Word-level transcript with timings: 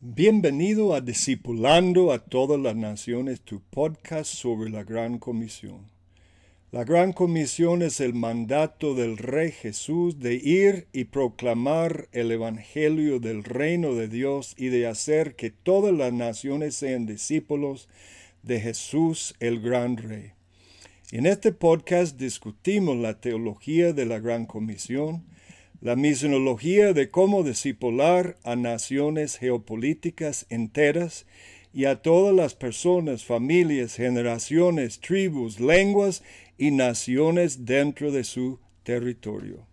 Bienvenido 0.00 0.94
a 0.94 1.00
Discipulando 1.00 2.12
a 2.12 2.20
todas 2.20 2.60
las 2.60 2.76
naciones, 2.76 3.40
tu 3.40 3.60
podcast 3.60 4.32
sobre 4.32 4.70
la 4.70 4.84
Gran 4.84 5.18
Comisión. 5.18 5.90
La 6.70 6.84
Gran 6.84 7.12
Comisión 7.12 7.82
es 7.82 7.98
el 7.98 8.14
mandato 8.14 8.94
del 8.94 9.16
Rey 9.16 9.50
Jesús 9.50 10.20
de 10.20 10.34
ir 10.34 10.86
y 10.92 11.06
proclamar 11.06 12.08
el 12.12 12.30
Evangelio 12.30 13.18
del 13.18 13.42
reino 13.42 13.96
de 13.96 14.06
Dios 14.06 14.54
y 14.56 14.68
de 14.68 14.86
hacer 14.86 15.34
que 15.34 15.50
todas 15.50 15.92
las 15.92 16.12
naciones 16.12 16.76
sean 16.76 17.04
discípulos 17.04 17.88
de 18.44 18.60
Jesús 18.60 19.34
el 19.40 19.60
Gran 19.60 19.96
Rey. 19.96 20.30
En 21.10 21.26
este 21.26 21.50
podcast 21.50 22.16
discutimos 22.16 22.96
la 22.96 23.20
teología 23.20 23.92
de 23.92 24.06
la 24.06 24.20
Gran 24.20 24.46
Comisión, 24.46 25.24
la 25.80 25.94
misionología 25.94 26.92
de 26.92 27.10
cómo 27.10 27.44
discipular 27.44 28.36
a 28.42 28.56
naciones 28.56 29.38
geopolíticas 29.38 30.46
enteras 30.50 31.26
y 31.72 31.84
a 31.84 32.02
todas 32.02 32.34
las 32.34 32.54
personas, 32.54 33.24
familias, 33.24 33.94
generaciones, 33.94 35.00
tribus, 35.00 35.60
lenguas 35.60 36.22
y 36.56 36.72
naciones 36.72 37.64
dentro 37.64 38.10
de 38.10 38.24
su 38.24 38.58
territorio. 38.82 39.66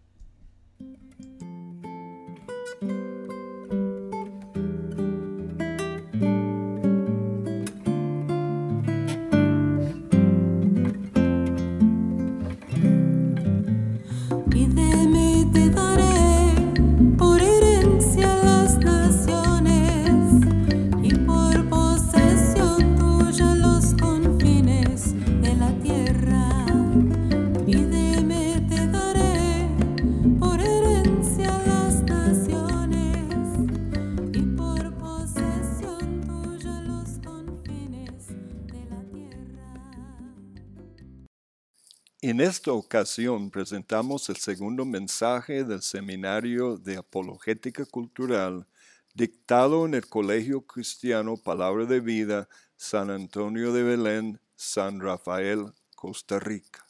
En 42.27 42.41
esta 42.41 42.71
ocasión 42.71 43.51
presentamos 43.51 44.29
el 44.29 44.37
segundo 44.37 44.83
mensaje 44.83 45.63
del 45.63 45.83
Seminario 45.83 46.75
de 46.75 46.97
Apologética 46.97 47.85
Cultural 47.85 48.65
dictado 49.13 49.85
en 49.85 49.93
el 49.93 50.07
Colegio 50.07 50.61
Cristiano 50.61 51.37
Palabra 51.37 51.85
de 51.85 51.99
Vida 51.99 52.49
San 52.77 53.11
Antonio 53.11 53.71
de 53.71 53.83
Belén, 53.83 54.39
San 54.55 55.01
Rafael, 55.01 55.67
Costa 55.95 56.39
Rica, 56.39 56.83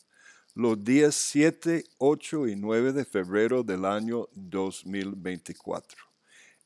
los 0.54 0.82
días 0.82 1.16
7, 1.16 1.84
8 1.98 2.48
y 2.48 2.56
9 2.56 2.94
de 2.94 3.04
febrero 3.04 3.62
del 3.62 3.84
año 3.84 4.30
2024. 4.36 6.02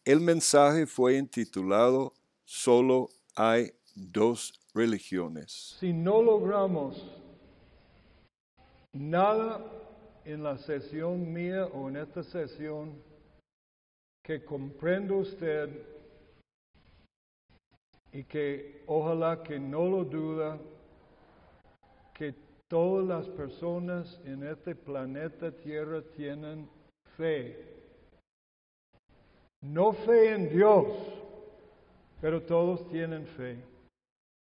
El 0.05 0.21
mensaje 0.21 0.85
fue 0.85 1.17
intitulado 1.17 2.13
Solo 2.45 3.09
hay 3.33 3.71
dos 3.95 4.53
religiones. 4.75 5.75
Si 5.79 5.91
no 5.91 6.21
logramos 6.21 7.03
Nada 8.93 9.63
en 10.25 10.43
la 10.43 10.57
sesión 10.57 11.31
mía 11.31 11.65
o 11.67 11.89
en 11.89 11.97
esta 11.97 12.23
sesión 12.23 13.01
que 14.23 14.43
comprenda 14.43 15.15
usted 15.15 15.69
y 18.11 18.23
que 18.23 18.83
ojalá 18.87 19.43
que 19.43 19.59
no 19.59 19.85
lo 19.87 20.03
duda, 20.03 20.59
que 22.13 22.33
todas 22.67 23.07
las 23.07 23.27
personas 23.35 24.19
en 24.25 24.43
este 24.43 24.75
planeta 24.75 25.51
Tierra 25.51 26.01
tienen 26.15 26.69
fe. 27.15 27.57
No 29.61 29.93
fe 29.93 30.33
en 30.33 30.49
Dios, 30.49 30.87
pero 32.21 32.41
todos 32.41 32.87
tienen 32.89 33.25
fe. 33.25 33.68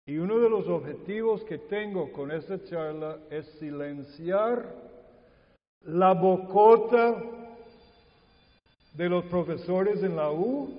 Y 0.08 0.16
uno 0.16 0.38
de 0.38 0.48
los 0.48 0.66
objetivos 0.68 1.44
que 1.44 1.58
tengo 1.58 2.10
con 2.12 2.30
esta 2.30 2.64
charla 2.64 3.18
es 3.28 3.44
silenciar 3.58 4.74
la 5.82 6.14
bocota 6.14 7.22
de 8.94 9.06
los 9.06 9.26
profesores 9.26 10.02
en 10.02 10.16
la 10.16 10.32
U 10.32 10.70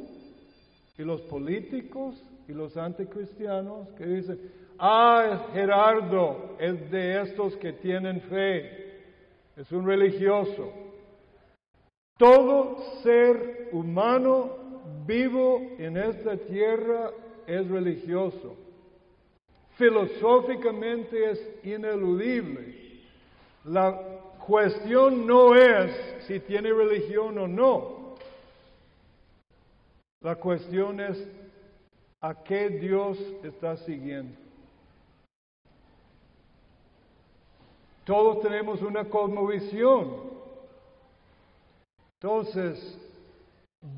y 0.97 1.03
los 1.03 1.21
políticos 1.21 2.15
y 2.47 2.53
los 2.53 2.75
anticristianos 2.75 3.87
que 3.89 4.07
dicen, 4.07 4.51
ah, 4.79 5.45
Gerardo 5.53 6.55
es 6.57 6.89
de 6.89 7.21
estos 7.21 7.55
que 7.57 7.73
tienen 7.73 8.21
fe, 8.21 9.03
es 9.55 9.71
un 9.71 9.85
religioso. 9.85 10.73
Todo 12.17 12.79
ser 13.03 13.69
humano 13.73 14.55
vivo 15.05 15.61
en 15.77 15.97
esta 15.97 16.35
tierra 16.35 17.11
es 17.45 17.67
religioso 17.69 18.68
filosóficamente 19.79 21.31
es 21.31 21.39
ineludible. 21.63 22.75
La 23.63 23.97
cuestión 24.45 25.25
no 25.25 25.55
es 25.55 26.25
si 26.27 26.41
tiene 26.41 26.71
religión 26.73 27.37
o 27.37 27.47
no. 27.47 28.15
La 30.21 30.35
cuestión 30.35 30.99
es 30.99 31.17
a 32.19 32.43
qué 32.43 32.69
Dios 32.69 33.17
está 33.41 33.77
siguiendo. 33.77 34.37
Todos 38.03 38.41
tenemos 38.41 38.81
una 38.81 39.05
cosmovisión. 39.05 40.29
Entonces, 42.21 42.99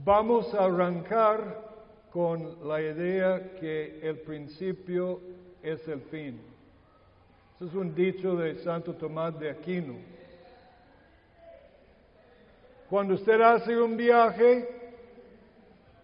vamos 0.03 0.53
a 0.53 0.65
arrancar 0.65 1.71
con 2.11 2.67
la 2.67 2.81
idea 2.81 3.55
que 3.59 3.99
el 4.03 4.19
principio 4.19 5.21
es 5.63 5.87
el 5.87 6.01
fin. 6.01 6.39
Eso 7.55 7.65
es 7.65 7.73
un 7.73 7.93
dicho 7.93 8.35
de 8.35 8.55
Santo 8.63 8.93
Tomás 8.95 9.39
de 9.39 9.49
Aquino. 9.49 9.95
Cuando 12.89 13.13
usted 13.13 13.39
hace 13.39 13.79
un 13.79 13.95
viaje, 13.95 14.67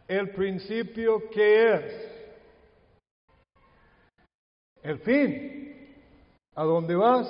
el 0.07 0.29
principio 0.29 1.29
¿qué 1.29 1.73
es? 1.73 2.17
El 4.83 4.99
fin. 4.99 5.95
¿A 6.55 6.63
dónde 6.63 6.95
vas? 6.95 7.27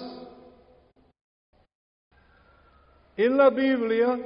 En 3.16 3.35
la 3.35 3.49
Biblia 3.49 4.19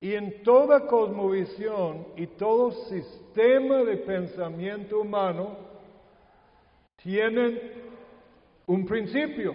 y 0.00 0.14
en 0.14 0.42
toda 0.42 0.86
cosmovisión 0.86 2.06
y 2.16 2.26
todo 2.26 2.70
sistema 2.70 3.78
de 3.78 3.96
pensamiento 3.96 5.00
humano, 5.00 5.56
tienen 7.04 7.60
un 8.66 8.86
principio, 8.86 9.54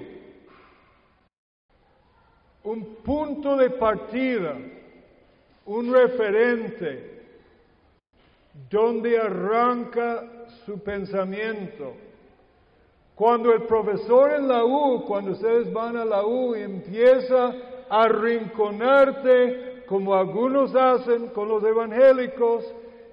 un 2.64 2.86
punto 3.04 3.58
de 3.58 3.72
partida, 3.72 4.56
un 5.66 5.92
referente, 5.92 7.24
donde 8.70 9.18
arranca 9.18 10.46
su 10.64 10.78
pensamiento. 10.80 11.96
Cuando 13.16 13.52
el 13.52 13.64
profesor 13.64 14.32
en 14.34 14.48
la 14.48 14.64
U, 14.64 15.04
cuando 15.08 15.32
ustedes 15.32 15.74
van 15.74 15.98
a 15.98 16.06
la 16.06 16.24
U 16.24 16.54
empieza 16.54 17.56
a 17.90 18.04
arrinconarte, 18.04 19.86
como 19.88 20.14
algunos 20.14 20.76
hacen 20.76 21.30
con 21.30 21.50
los 21.50 21.64
evangélicos, 21.64 22.64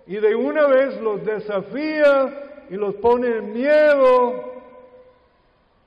y 0.06 0.16
de 0.16 0.34
una 0.34 0.66
vez 0.66 1.00
los 1.00 1.24
desafía 1.24 2.45
y 2.68 2.74
los 2.74 2.94
pone 2.96 3.28
en 3.28 3.52
miedo, 3.52 4.62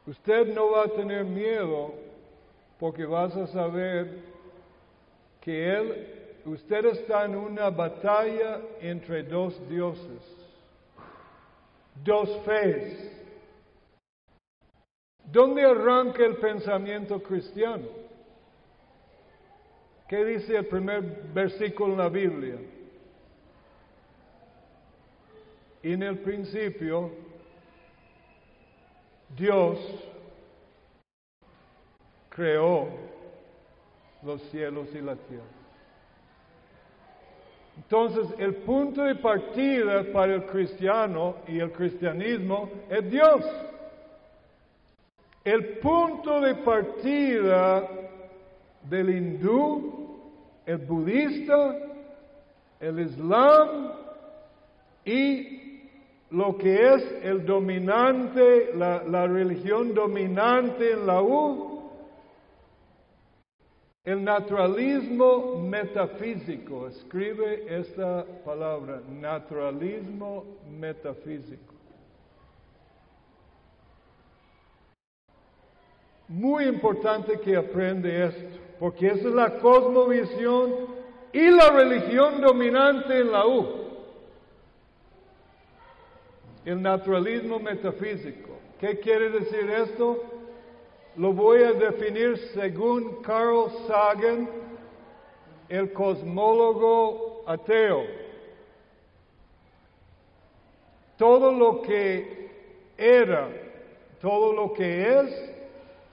usted 0.06 0.54
no 0.54 0.72
va 0.72 0.84
a 0.84 0.90
tener 0.90 1.26
miedo 1.26 1.94
porque 2.80 3.06
vas 3.06 3.36
a 3.36 3.48
saber 3.48 4.20
que 5.42 5.74
él, 5.74 6.42
usted 6.46 6.86
está 6.86 7.26
en 7.26 7.36
una 7.36 7.70
batalla 7.70 8.62
entre 8.80 9.24
dos 9.24 9.60
dioses, 9.68 10.22
dos 12.04 12.30
fees. 12.46 13.18
¿Dónde 15.26 15.64
arranca 15.64 16.26
el 16.26 16.38
pensamiento 16.38 17.22
cristiano? 17.22 17.88
¿Qué 20.08 20.26
dice 20.26 20.56
el 20.56 20.66
primer 20.66 21.02
versículo 21.34 21.92
en 21.94 22.00
la 22.00 22.10
Biblia? 22.10 22.56
En 25.82 26.04
el 26.04 26.20
principio, 26.20 27.12
Dios 29.38 29.80
creó 32.30 32.90
los 34.24 34.42
cielos 34.50 34.88
y 34.94 35.00
la 35.00 35.16
tierra. 35.16 35.44
Entonces, 37.78 38.28
el 38.38 38.56
punto 38.56 39.04
de 39.04 39.16
partida 39.16 40.04
para 40.12 40.36
el 40.36 40.46
cristiano 40.46 41.38
y 41.48 41.60
el 41.60 41.72
cristianismo 41.72 42.70
es 42.90 43.10
Dios. 43.10 43.46
El 45.46 45.80
punto 45.80 46.42
de 46.42 46.56
partida 46.56 47.90
del 48.84 49.10
hindú, 49.10 50.20
el 50.66 50.78
budista, 50.80 51.76
el 52.82 53.00
islam 53.00 53.94
y 55.06 55.59
lo 56.32 56.58
que 56.58 56.94
es 56.94 57.04
el 57.24 57.46
dominante, 57.46 58.72
la, 58.76 59.04
la 59.04 59.26
religión 59.26 59.94
dominante 59.94 60.92
en 60.92 61.08
la 61.08 61.22
U, 61.22 61.80
el 64.04 64.24
naturalismo 64.24 65.62
metafísico, 65.62 66.88
escribe 66.88 67.66
esta 67.68 68.26
palabra, 68.46 69.02
naturalismo 69.10 70.46
metafísico. 70.80 71.74
Muy 76.28 76.66
importante 76.66 77.40
que 77.40 77.58
aprende 77.58 78.26
esto, 78.26 78.60
porque 78.80 79.08
esa 79.08 79.28
es 79.28 79.34
la 79.34 79.60
cosmovisión 79.60 81.00
y 81.34 81.50
la 81.50 81.70
religión 81.72 82.40
dominante 82.40 83.20
en 83.20 83.32
la 83.32 83.48
U. 83.48 83.89
El 86.66 86.82
naturalismo 86.82 87.60
metafísico. 87.60 88.50
¿Qué 88.80 89.00
quiere 89.00 89.30
decir 89.30 89.70
esto? 89.70 90.24
Lo 91.16 91.34
voy 91.34 91.64
a 91.64 91.74
definir 91.74 92.38
según 92.54 93.22
Carl 93.22 93.70
Sagan, 93.88 94.50
el 95.68 95.92
cosmólogo 95.92 97.44
ateo. 97.46 98.04
Todo 101.18 101.52
lo 101.52 101.82
que 101.82 102.50
era, 102.98 103.50
todo 104.22 104.54
lo 104.54 104.74
que 104.74 105.20
es 105.20 105.52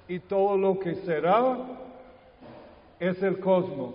y 0.09 0.19
todo 0.19 0.57
lo 0.57 0.79
que 0.79 0.95
será 0.97 1.59
es 2.99 3.23
el 3.23 3.39
cosmos. 3.39 3.95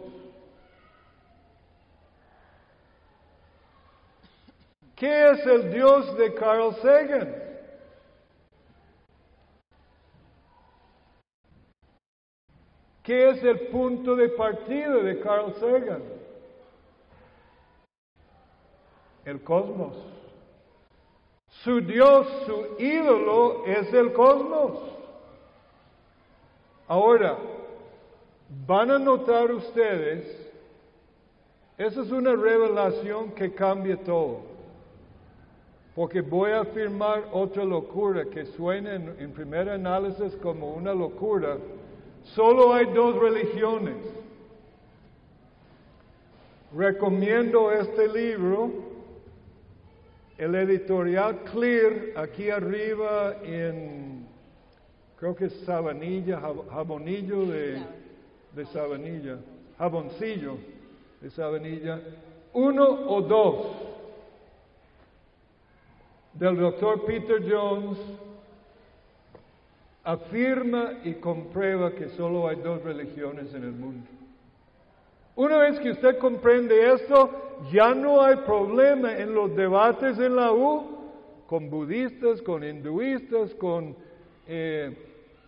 ¿Qué 5.02 5.32
es 5.32 5.44
el 5.48 5.72
Dios 5.72 6.16
de 6.16 6.32
Carl 6.36 6.76
Sagan? 6.76 7.36
¿Qué 13.02 13.30
es 13.32 13.44
el 13.44 13.62
punto 13.70 14.16
de 14.16 14.30
partida 14.30 14.98
de 14.98 15.20
Carl 15.22 15.56
Sagan? 15.56 16.04
El 19.26 19.42
cosmos. 19.42 19.98
Su 21.64 21.82
Dios, 21.82 22.28
su 22.46 22.76
ídolo 22.78 23.66
es 23.66 23.92
el 23.96 24.14
cosmos. 24.14 24.84
Ahora, 26.88 27.40
van 28.68 28.92
a 28.92 29.00
notar 29.00 29.52
ustedes, 29.52 30.52
esa 31.80 32.02
es 32.04 32.12
una 32.12 32.36
revelación 32.36 33.32
que 33.32 33.52
cambia 33.52 33.98
todo. 33.98 34.51
Porque 35.96 36.22
voy 36.22 36.52
a 36.52 36.62
afirmar 36.62 37.26
otra 37.34 37.66
locura 37.66 38.26
que 38.26 38.46
suena 38.46 38.96
en, 38.96 39.16
en 39.20 39.32
primer 39.32 39.70
análisis 39.70 40.36
como 40.38 40.74
una 40.74 40.94
locura, 40.94 41.58
Solo 42.24 42.74
hay 42.74 42.86
dos 42.94 43.20
religiones. 43.20 43.96
Recomiendo 46.74 47.72
este 47.72 48.08
libro, 48.08 48.72
el 50.38 50.56
editorial 50.56 51.40
Clear, 51.52 51.94
aquí 52.16 52.50
arriba 52.50 53.36
en, 53.44 54.26
creo 55.20 55.36
que 55.36 55.46
es 55.46 55.54
Sabanilla, 55.66 56.40
jabonillo 56.72 57.46
de, 57.46 57.82
de 58.56 58.66
Sabanilla, 58.68 59.40
jaboncillo 59.78 60.58
de 61.20 61.30
Sabanilla, 61.32 62.00
uno 62.54 62.88
o 63.08 63.22
dos, 63.22 63.66
del 66.34 66.58
doctor 66.58 67.06
Peter 67.06 67.42
Jones, 67.48 67.98
afirma 70.04 70.94
y 71.04 71.14
comprueba 71.16 71.92
que 71.92 72.10
solo 72.10 72.48
hay 72.48 72.58
dos 72.58 72.82
religiones 72.84 73.54
en 73.54 73.64
el 73.64 73.74
mundo. 73.74 74.08
Una 75.36 75.58
vez 75.58 75.80
que 75.80 75.92
usted 75.92 76.18
comprende 76.18 76.94
esto, 76.94 77.30
ya 77.72 77.94
no 77.94 78.22
hay 78.22 78.38
problema 78.38 79.18
en 79.18 79.34
los 79.34 79.56
debates 79.56 80.20
en 80.20 80.36
la 80.36 80.52
U 80.52 81.00
con 81.48 81.70
budistas, 81.70 82.42
con 82.42 82.64
hinduistas, 82.64 83.54
con 83.56 83.96
eh, 84.48 84.96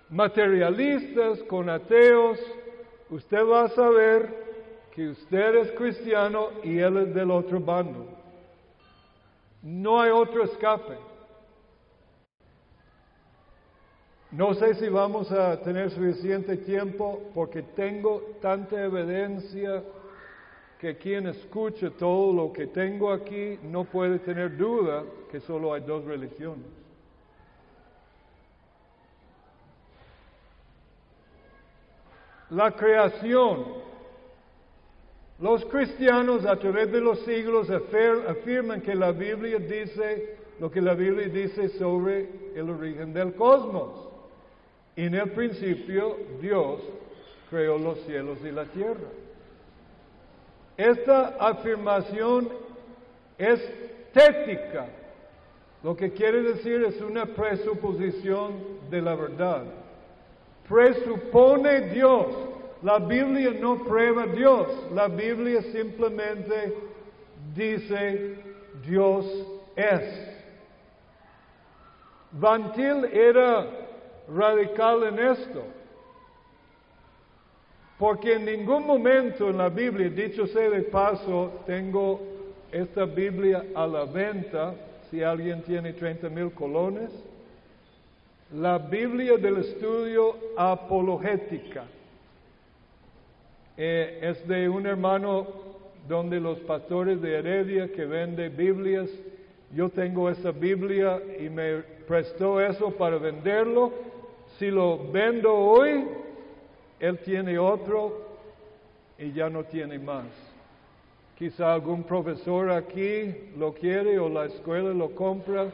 materialistas, 0.10 1.42
con 1.44 1.70
ateos. 1.70 2.40
Usted 3.10 3.46
va 3.46 3.64
a 3.64 3.70
saber 3.70 4.44
que 4.94 5.10
usted 5.10 5.56
es 5.56 5.72
cristiano 5.72 6.50
y 6.64 6.78
él 6.80 6.98
es 6.98 7.14
del 7.16 7.32
otro 7.32 7.60
bando. 7.60 8.08
No 9.64 10.02
hay 10.02 10.12
otro 10.12 10.44
escape. 10.44 10.98
No 14.32 14.54
sé 14.56 14.74
si 14.76 14.90
vamos 14.90 15.32
a 15.32 15.62
tener 15.62 15.90
suficiente 15.92 16.58
tiempo 16.58 17.32
porque 17.34 17.62
tengo 17.62 18.22
tanta 18.42 18.84
evidencia 18.84 19.84
que 20.80 20.98
quien 20.98 21.28
escuche 21.28 21.92
todo 21.92 22.34
lo 22.34 22.52
que 22.52 22.68
tengo 22.68 23.14
aquí 23.14 23.58
no 23.64 23.86
puede 23.86 24.20
tener 24.20 24.58
duda 24.58 25.04
que 25.32 25.40
solo 25.40 25.74
hay 25.74 25.82
dos 25.82 26.04
religiones. 26.04 26.66
La 32.50 32.72
creación. 32.72 33.93
Los 35.40 35.66
cristianos 35.66 36.46
a 36.46 36.58
través 36.58 36.92
de 36.92 37.02
los 37.02 37.20
siglos 37.22 37.70
afirman 37.70 38.82
que 38.82 38.96
la 38.96 39.12
Biblia 39.12 39.60
dice 39.60 40.38
lo 40.60 40.70
que 40.70 40.82
la 40.82 40.94
Biblia 40.94 41.28
dice 41.28 41.70
sobre 41.78 42.30
el 42.56 42.70
origen 42.70 43.14
del 43.14 43.34
cosmos. 43.34 44.08
En 44.96 45.16
el 45.16 45.32
principio 45.32 46.18
Dios 46.40 46.82
creó 47.50 47.78
los 47.78 48.00
cielos 48.06 48.38
y 48.44 48.52
la 48.52 48.66
tierra. 48.66 49.10
Esta 50.78 51.36
afirmación 51.40 52.50
es 53.38 53.60
tética, 54.14 54.88
lo 55.84 55.96
que 55.96 56.12
quiere 56.12 56.42
decir 56.42 56.84
es 56.84 57.02
una 57.02 57.26
presuposición 57.26 58.54
de 58.90 59.02
la 59.02 59.16
verdad. 59.16 59.66
Presupone 60.68 61.90
Dios. 61.90 62.28
La 62.84 63.00
Biblia 63.00 63.52
no 63.60 63.82
prueba 63.84 64.26
Dios. 64.26 64.68
La 64.92 65.08
Biblia 65.08 65.62
simplemente 65.72 66.74
dice 67.56 68.36
Dios 68.86 69.26
es. 69.76 70.34
Vantil 72.32 73.06
era 73.06 73.68
radical 74.28 75.04
en 75.04 75.20
esto. 75.20 75.64
Porque 77.98 78.34
en 78.34 78.46
ningún 78.46 78.86
momento 78.86 79.50
en 79.50 79.58
la 79.58 79.70
Biblia, 79.70 80.10
dicho 80.10 80.46
sea 80.48 80.70
de 80.70 80.82
paso, 80.82 81.62
tengo 81.66 82.20
esta 82.70 83.06
Biblia 83.06 83.64
a 83.76 83.88
la 83.88 84.04
venta, 84.04 84.76
si 85.10 85.24
alguien 85.24 85.62
tiene 85.62 85.94
30 85.94 86.28
mil 86.28 86.52
colones, 86.52 87.12
la 88.52 88.78
Biblia 88.78 89.38
del 89.38 89.58
estudio 89.58 90.36
apologética. 90.58 91.86
Eh, 93.78 94.20
es 94.22 94.48
de 94.48 94.70
un 94.70 94.86
hermano 94.86 95.48
donde 96.08 96.40
los 96.40 96.60
pastores 96.60 97.22
de 97.22 97.40
Heredia 97.40 97.92
que 97.92 98.06
vende 98.06 98.50
Biblias, 98.50 99.10
yo 99.74 99.90
tengo 99.90 100.30
esa 100.30 100.52
Biblia 100.52 101.22
y 101.40 101.50
me 101.50 101.78
prestó 102.08 102.62
eso 102.62 102.92
para 102.92 103.18
venderlo 103.18 103.92
si 104.60 104.70
lo 104.70 105.12
vendo 105.12 105.54
hoy, 105.54 106.06
él 107.00 107.18
tiene 107.20 107.58
otro 107.58 108.22
y 109.18 109.32
ya 109.32 109.50
no 109.50 109.64
tiene 109.64 109.98
más. 110.00 110.26
Quizá 111.38 111.74
algún 111.74 112.04
profesor 112.04 112.72
aquí 112.72 113.52
lo 113.58 113.74
quiere 113.74 114.20
o 114.20 114.30
la 114.30 114.46
escuela 114.46 114.94
lo 114.94 115.16
compra. 115.16 115.68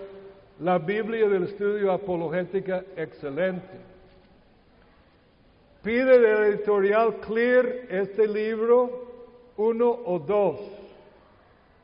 La 0.59 0.77
Biblia 0.77 1.27
del 1.27 1.43
estudio 1.43 1.91
apologética, 1.91 2.83
excelente. 2.95 3.88
Pide 5.81 6.19
del 6.19 6.53
editorial 6.53 7.15
Clear 7.21 7.65
este 7.89 8.27
libro, 8.27 9.07
uno 9.55 9.89
o 9.89 10.19
dos. 10.19 10.59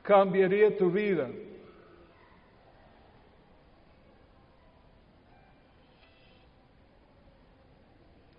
Cambiaría 0.04 0.78
tu 0.78 0.92
vida. 0.92 1.30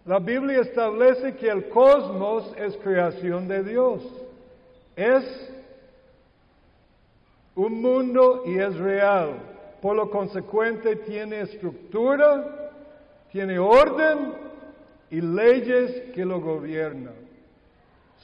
La 0.05 0.19
Biblia 0.21 0.61
establece 0.61 1.35
que 1.35 1.49
el 1.49 1.69
cosmos 1.69 2.55
es 2.59 2.77
creación 2.77 3.49
de 3.49 3.65
Dios. 3.65 4.03
Es 4.95 5.25
un 7.57 7.81
mundo 7.81 8.43
y 8.47 8.59
es 8.59 8.77
real. 8.77 9.39
Por 9.81 9.97
lo 9.97 10.11
consecuente 10.11 10.97
tiene 10.97 11.41
estructura, 11.41 12.73
tiene 13.33 13.59
orden 13.59 14.46
y 15.11 15.21
leyes 15.21 16.13
que 16.15 16.25
lo 16.25 16.41
gobiernan. 16.41 17.15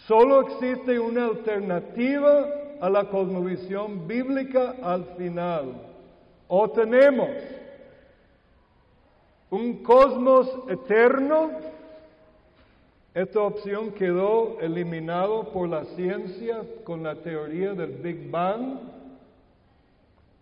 Solo 0.07 0.43
existe 0.43 0.99
una 0.99 1.27
alternativa 1.27 2.47
a 2.81 2.91
la 2.91 3.05
cosmovisión 3.09 4.09
bíblica 4.09 4.75
al 4.83 5.05
final. 5.17 5.75
O 6.49 6.69
tenemos 6.71 7.31
un 9.51 9.83
cosmos 9.83 10.51
eterno. 10.69 11.51
Esta 13.15 13.41
opción 13.41 13.93
quedó 13.93 14.59
eliminado 14.61 15.53
por 15.53 15.69
la 15.69 15.85
ciencia 15.85 16.63
con 16.83 17.03
la 17.03 17.15
teoría 17.17 17.75
del 17.75 17.93
Big 17.93 18.31
Bang. 18.31 18.79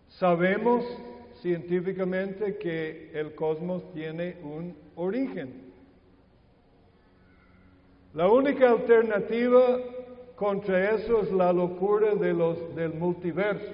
Sabemos 0.07 0.85
científicamente 1.41 2.57
que 2.57 3.11
el 3.13 3.35
cosmos 3.35 3.83
tiene 3.93 4.37
un 4.43 4.75
origen. 4.95 5.70
La 8.13 8.27
única 8.27 8.69
alternativa 8.69 9.79
contra 10.35 10.95
eso 10.95 11.21
es 11.21 11.31
la 11.31 11.53
locura 11.53 12.13
del 12.15 12.93
multiverso. 12.93 13.71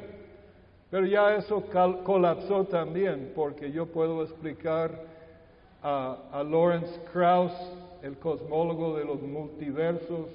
Pero 0.92 1.06
ya 1.06 1.36
eso 1.36 1.64
colapsó 2.04 2.66
también, 2.66 3.32
porque 3.36 3.72
yo 3.72 3.88
puedo 3.88 4.24
explicar 4.24 4.92
a, 5.82 6.18
a 6.32 6.44
Lawrence 6.44 7.00
Krauss, 7.12 7.54
el 8.04 8.18
cosmólogo 8.18 8.96
de 8.98 9.06
los 9.06 9.22
multiversos, 9.22 10.28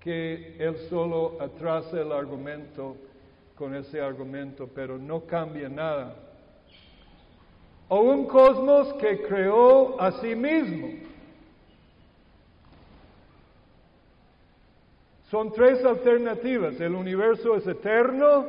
que 0.00 0.56
él 0.58 0.76
solo 0.88 1.36
atrasa 1.40 2.00
el 2.00 2.12
argumento 2.12 2.96
con 3.56 3.74
ese 3.74 4.00
argumento, 4.00 4.68
pero 4.72 4.96
no 4.96 5.22
cambia 5.22 5.68
nada. 5.68 6.14
O 7.88 8.00
un 8.00 8.26
cosmos 8.26 8.94
que 8.94 9.22
creó 9.22 10.00
a 10.00 10.12
sí 10.12 10.36
mismo. 10.36 10.88
Son 15.30 15.52
tres 15.52 15.84
alternativas. 15.84 16.80
El 16.80 16.94
universo 16.94 17.54
es 17.56 17.66
eterno, 17.66 18.46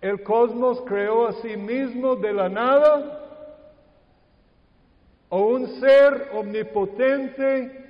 el 0.00 0.22
cosmos 0.22 0.80
creó 0.86 1.26
a 1.26 1.32
sí 1.34 1.56
mismo 1.56 2.14
de 2.14 2.32
la 2.32 2.48
nada, 2.48 3.24
o 5.28 5.40
un 5.40 5.66
ser 5.80 6.30
omnipotente, 6.32 7.84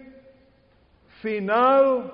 final, 1.21 2.12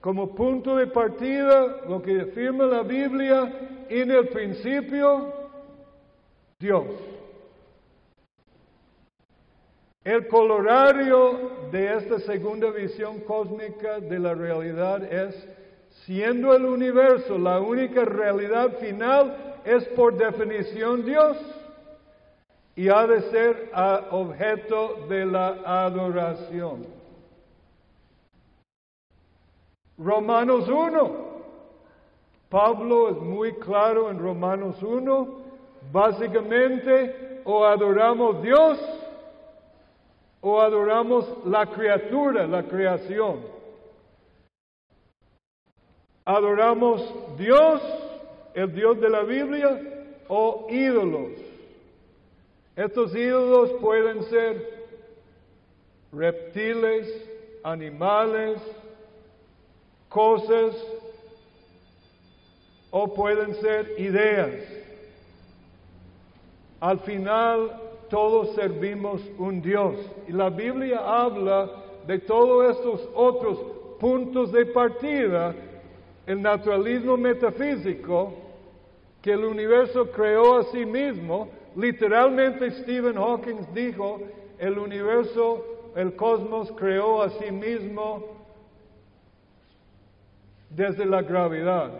como 0.00 0.34
punto 0.34 0.76
de 0.76 0.86
partida, 0.86 1.80
lo 1.88 2.00
que 2.00 2.20
afirma 2.20 2.64
la 2.66 2.82
Biblia, 2.82 3.86
en 3.88 4.10
el 4.10 4.28
principio, 4.28 5.32
Dios. 6.58 7.13
El 10.04 10.28
colorario 10.28 11.68
de 11.72 11.96
esta 11.96 12.18
segunda 12.18 12.70
visión 12.70 13.20
cósmica 13.20 14.00
de 14.00 14.18
la 14.18 14.34
realidad 14.34 15.02
es, 15.02 15.48
siendo 16.04 16.54
el 16.54 16.66
universo 16.66 17.38
la 17.38 17.58
única 17.58 18.04
realidad 18.04 18.76
final, 18.78 19.62
es 19.64 19.82
por 19.96 20.14
definición 20.14 21.06
Dios 21.06 21.38
y 22.76 22.90
ha 22.90 23.06
de 23.06 23.22
ser 23.30 23.70
objeto 24.10 25.06
de 25.08 25.24
la 25.24 25.56
adoración. 25.64 26.86
Romanos 29.96 30.68
1. 30.68 31.34
Pablo 32.50 33.08
es 33.08 33.16
muy 33.16 33.54
claro 33.54 34.10
en 34.10 34.18
Romanos 34.18 34.82
1. 34.82 35.44
Básicamente, 35.90 37.40
o 37.44 37.64
adoramos 37.64 38.42
Dios 38.42 38.78
o 40.46 40.60
adoramos 40.60 41.26
la 41.46 41.64
criatura, 41.64 42.46
la 42.46 42.64
creación. 42.64 43.40
Adoramos 46.22 47.02
Dios, 47.38 47.80
el 48.52 48.74
Dios 48.74 49.00
de 49.00 49.08
la 49.08 49.22
Biblia, 49.22 49.80
o 50.28 50.66
ídolos. 50.68 51.32
Estos 52.76 53.16
ídolos 53.16 53.72
pueden 53.80 54.22
ser 54.24 54.84
reptiles, 56.12 57.08
animales, 57.62 58.60
cosas, 60.10 60.76
o 62.90 63.14
pueden 63.14 63.54
ser 63.62 63.98
ideas. 63.98 64.60
Al 66.80 67.00
final 67.00 67.83
todos 68.08 68.54
servimos 68.54 69.22
un 69.38 69.60
Dios. 69.60 69.94
Y 70.28 70.32
la 70.32 70.50
Biblia 70.50 70.98
habla 70.98 71.70
de 72.06 72.18
todos 72.18 72.76
estos 72.76 73.08
otros 73.14 73.58
puntos 73.98 74.52
de 74.52 74.66
partida, 74.66 75.54
el 76.26 76.42
naturalismo 76.42 77.16
metafísico, 77.16 78.34
que 79.22 79.32
el 79.32 79.44
universo 79.44 80.10
creó 80.10 80.58
a 80.58 80.64
sí 80.64 80.84
mismo. 80.84 81.48
Literalmente 81.76 82.70
Stephen 82.70 83.16
Hawking 83.16 83.66
dijo, 83.74 84.20
el 84.58 84.78
universo, 84.78 85.92
el 85.96 86.14
cosmos 86.14 86.70
creó 86.72 87.22
a 87.22 87.30
sí 87.30 87.50
mismo 87.50 88.24
desde 90.70 91.06
la 91.06 91.22
gravedad. 91.22 91.90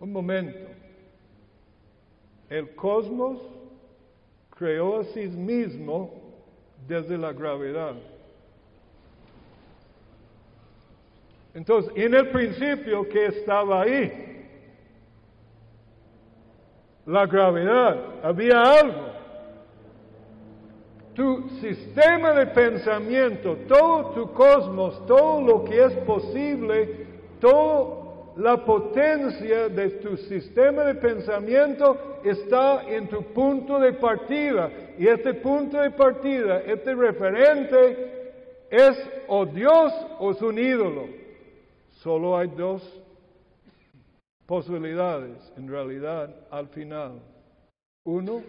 Un 0.00 0.12
momento. 0.12 0.73
El 2.48 2.74
cosmos 2.74 3.40
creó 4.50 5.00
a 5.00 5.04
sí 5.04 5.26
mismo 5.28 6.10
desde 6.86 7.18
la 7.18 7.32
gravedad. 7.32 7.94
Entonces, 11.54 11.92
en 11.94 12.14
el 12.14 12.28
principio, 12.30 13.08
¿qué 13.08 13.26
estaba 13.26 13.82
ahí? 13.82 14.48
La 17.06 17.26
gravedad. 17.26 17.96
Había 18.22 18.60
algo. 18.60 19.14
Tu 21.14 21.48
sistema 21.60 22.32
de 22.32 22.46
pensamiento, 22.48 23.56
todo 23.68 24.10
tu 24.10 24.32
cosmos, 24.32 25.06
todo 25.06 25.40
lo 25.42 25.64
que 25.64 25.84
es 25.84 25.92
posible, 25.98 27.06
todo 27.40 28.03
la 28.36 28.64
potencia 28.64 29.68
de 29.68 29.90
tu 29.90 30.16
sistema 30.16 30.84
de 30.84 30.96
pensamiento 30.96 32.20
está 32.24 32.82
en 32.88 33.08
tu 33.08 33.22
punto 33.32 33.78
de 33.78 33.92
partida. 33.92 34.70
Y 34.98 35.06
este 35.06 35.34
punto 35.34 35.78
de 35.80 35.90
partida, 35.90 36.60
este 36.60 36.94
referente, 36.94 38.66
es 38.70 38.98
o 39.28 39.46
Dios 39.46 39.92
o 40.18 40.32
es 40.32 40.42
un 40.42 40.58
ídolo. 40.58 41.06
Solo 42.02 42.36
hay 42.36 42.48
dos 42.48 42.82
posibilidades, 44.46 45.52
en 45.56 45.68
realidad, 45.68 46.34
al 46.50 46.68
final. 46.68 47.20
Uno 48.04 48.42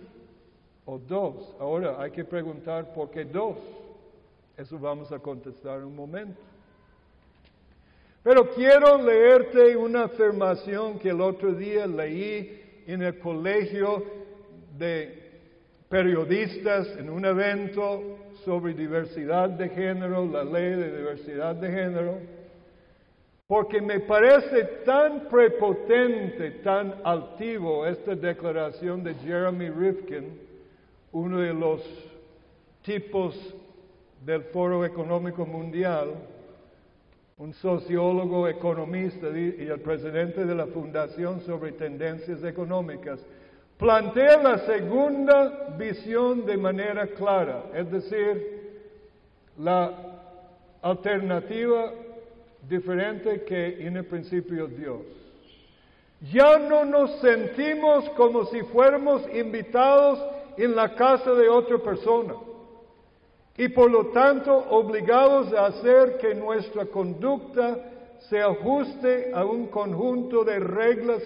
o 0.85 0.97
dos. 0.97 1.55
Ahora 1.59 2.01
hay 2.01 2.11
que 2.11 2.25
preguntar 2.25 2.91
por 2.93 3.11
qué 3.11 3.23
dos. 3.23 3.57
Eso 4.57 4.79
vamos 4.79 5.11
a 5.11 5.19
contestar 5.19 5.79
en 5.79 5.85
un 5.85 5.95
momento. 5.95 6.41
Pero 8.25 8.49
quiero 8.49 8.97
leerte 8.97 9.77
una 9.77 10.05
afirmación 10.05 10.97
que 10.97 11.09
el 11.09 11.21
otro 11.21 11.53
día 11.53 11.85
leí 11.85 12.83
en 12.87 13.03
el 13.03 13.19
colegio 13.19 14.03
de 14.75 15.43
periodistas 15.87 16.87
en 16.97 17.11
un 17.11 17.23
evento 17.23 18.17
sobre 18.43 18.73
diversidad 18.73 19.49
de 19.49 19.69
género, 19.69 20.25
la 20.25 20.43
ley 20.43 20.71
de 20.71 20.97
diversidad 20.97 21.53
de 21.53 21.69
género, 21.69 22.17
porque 23.45 23.79
me 23.79 23.99
parece 23.99 24.63
tan 24.83 25.27
prepotente, 25.27 26.49
tan 26.63 26.95
altivo 27.03 27.85
esta 27.85 28.15
declaración 28.15 29.03
de 29.03 29.13
Jeremy 29.13 29.69
Rifkin, 29.69 30.41
uno 31.11 31.41
de 31.41 31.53
los 31.53 31.83
tipos 32.81 33.35
del 34.25 34.41
Foro 34.45 34.83
Económico 34.83 35.45
Mundial, 35.45 36.15
un 37.37 37.53
sociólogo 37.53 38.47
economista 38.47 39.27
y 39.27 39.67
el 39.67 39.81
presidente 39.81 40.45
de 40.45 40.55
la 40.55 40.67
Fundación 40.67 41.41
sobre 41.41 41.73
Tendencias 41.73 42.41
Económicas, 42.45 43.19
plantea 43.77 44.41
la 44.41 44.59
segunda 44.59 45.75
visión 45.77 46.45
de 46.45 46.55
manera 46.55 47.07
clara, 47.07 47.65
es 47.73 47.91
decir, 47.91 48.87
la 49.57 49.91
alternativa 50.81 51.91
diferente 52.69 53.43
que 53.43 53.85
en 53.85 53.97
el 53.97 54.05
principio 54.05 54.67
Dios. 54.67 55.01
Ya 56.31 56.57
no 56.57 56.85
nos 56.85 57.19
sentimos 57.19 58.09
como 58.11 58.45
si 58.45 58.61
fuéramos 58.61 59.23
invitados 59.35 60.23
en 60.55 60.73
la 60.73 60.95
casa 60.95 61.33
de 61.33 61.49
otra 61.49 61.79
persona 61.79 62.33
y 63.57 63.69
por 63.69 63.89
lo 63.89 64.07
tanto 64.07 64.53
obligados 64.69 65.53
a 65.53 65.67
hacer 65.67 66.17
que 66.17 66.35
nuestra 66.35 66.85
conducta 66.85 67.77
se 68.29 68.41
ajuste 68.41 69.31
a 69.33 69.45
un 69.45 69.67
conjunto 69.67 70.43
de 70.43 70.59
reglas 70.59 71.21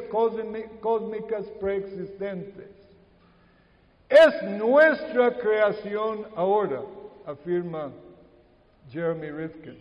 cósmicas 0.82 1.46
preexistentes. 1.60 2.70
Es 4.10 4.44
nuestra 4.58 5.38
creación 5.38 6.26
ahora, 6.36 6.82
afirma 7.26 7.92
Jeremy 8.90 9.32
Rifkin. 9.32 9.78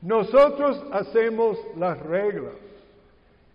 Nosotros 0.00 0.82
hacemos 0.92 1.58
las 1.76 1.98
reglas, 2.00 2.54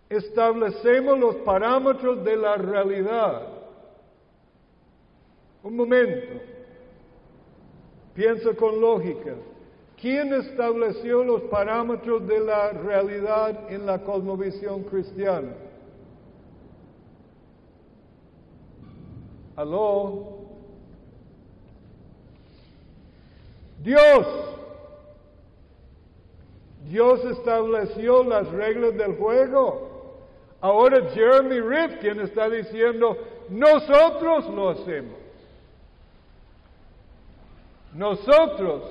establecemos 0.08 1.18
los 1.18 1.36
parámetros 1.36 2.22
de 2.24 2.36
la 2.36 2.56
realidad. 2.56 3.48
Un 5.62 5.76
momento, 5.76 6.51
piensa 8.14 8.54
con 8.54 8.80
lógica. 8.80 9.34
¿Quién 10.00 10.32
estableció 10.34 11.22
los 11.22 11.42
parámetros 11.42 12.26
de 12.26 12.40
la 12.40 12.72
realidad 12.72 13.70
en 13.70 13.86
la 13.86 14.02
cosmovisión 14.02 14.82
cristiana? 14.82 15.52
Aló. 19.54 20.38
Dios. 23.82 24.26
Dios 26.88 27.24
estableció 27.24 28.24
las 28.24 28.50
reglas 28.50 28.96
del 28.96 29.16
juego. 29.16 29.92
Ahora 30.60 31.10
Jeremy 31.10 31.60
Rifkin 31.60 32.20
está 32.20 32.48
diciendo, 32.48 33.16
nosotros 33.48 34.48
lo 34.48 34.70
hacemos. 34.70 35.21
Nosotros 37.94 38.82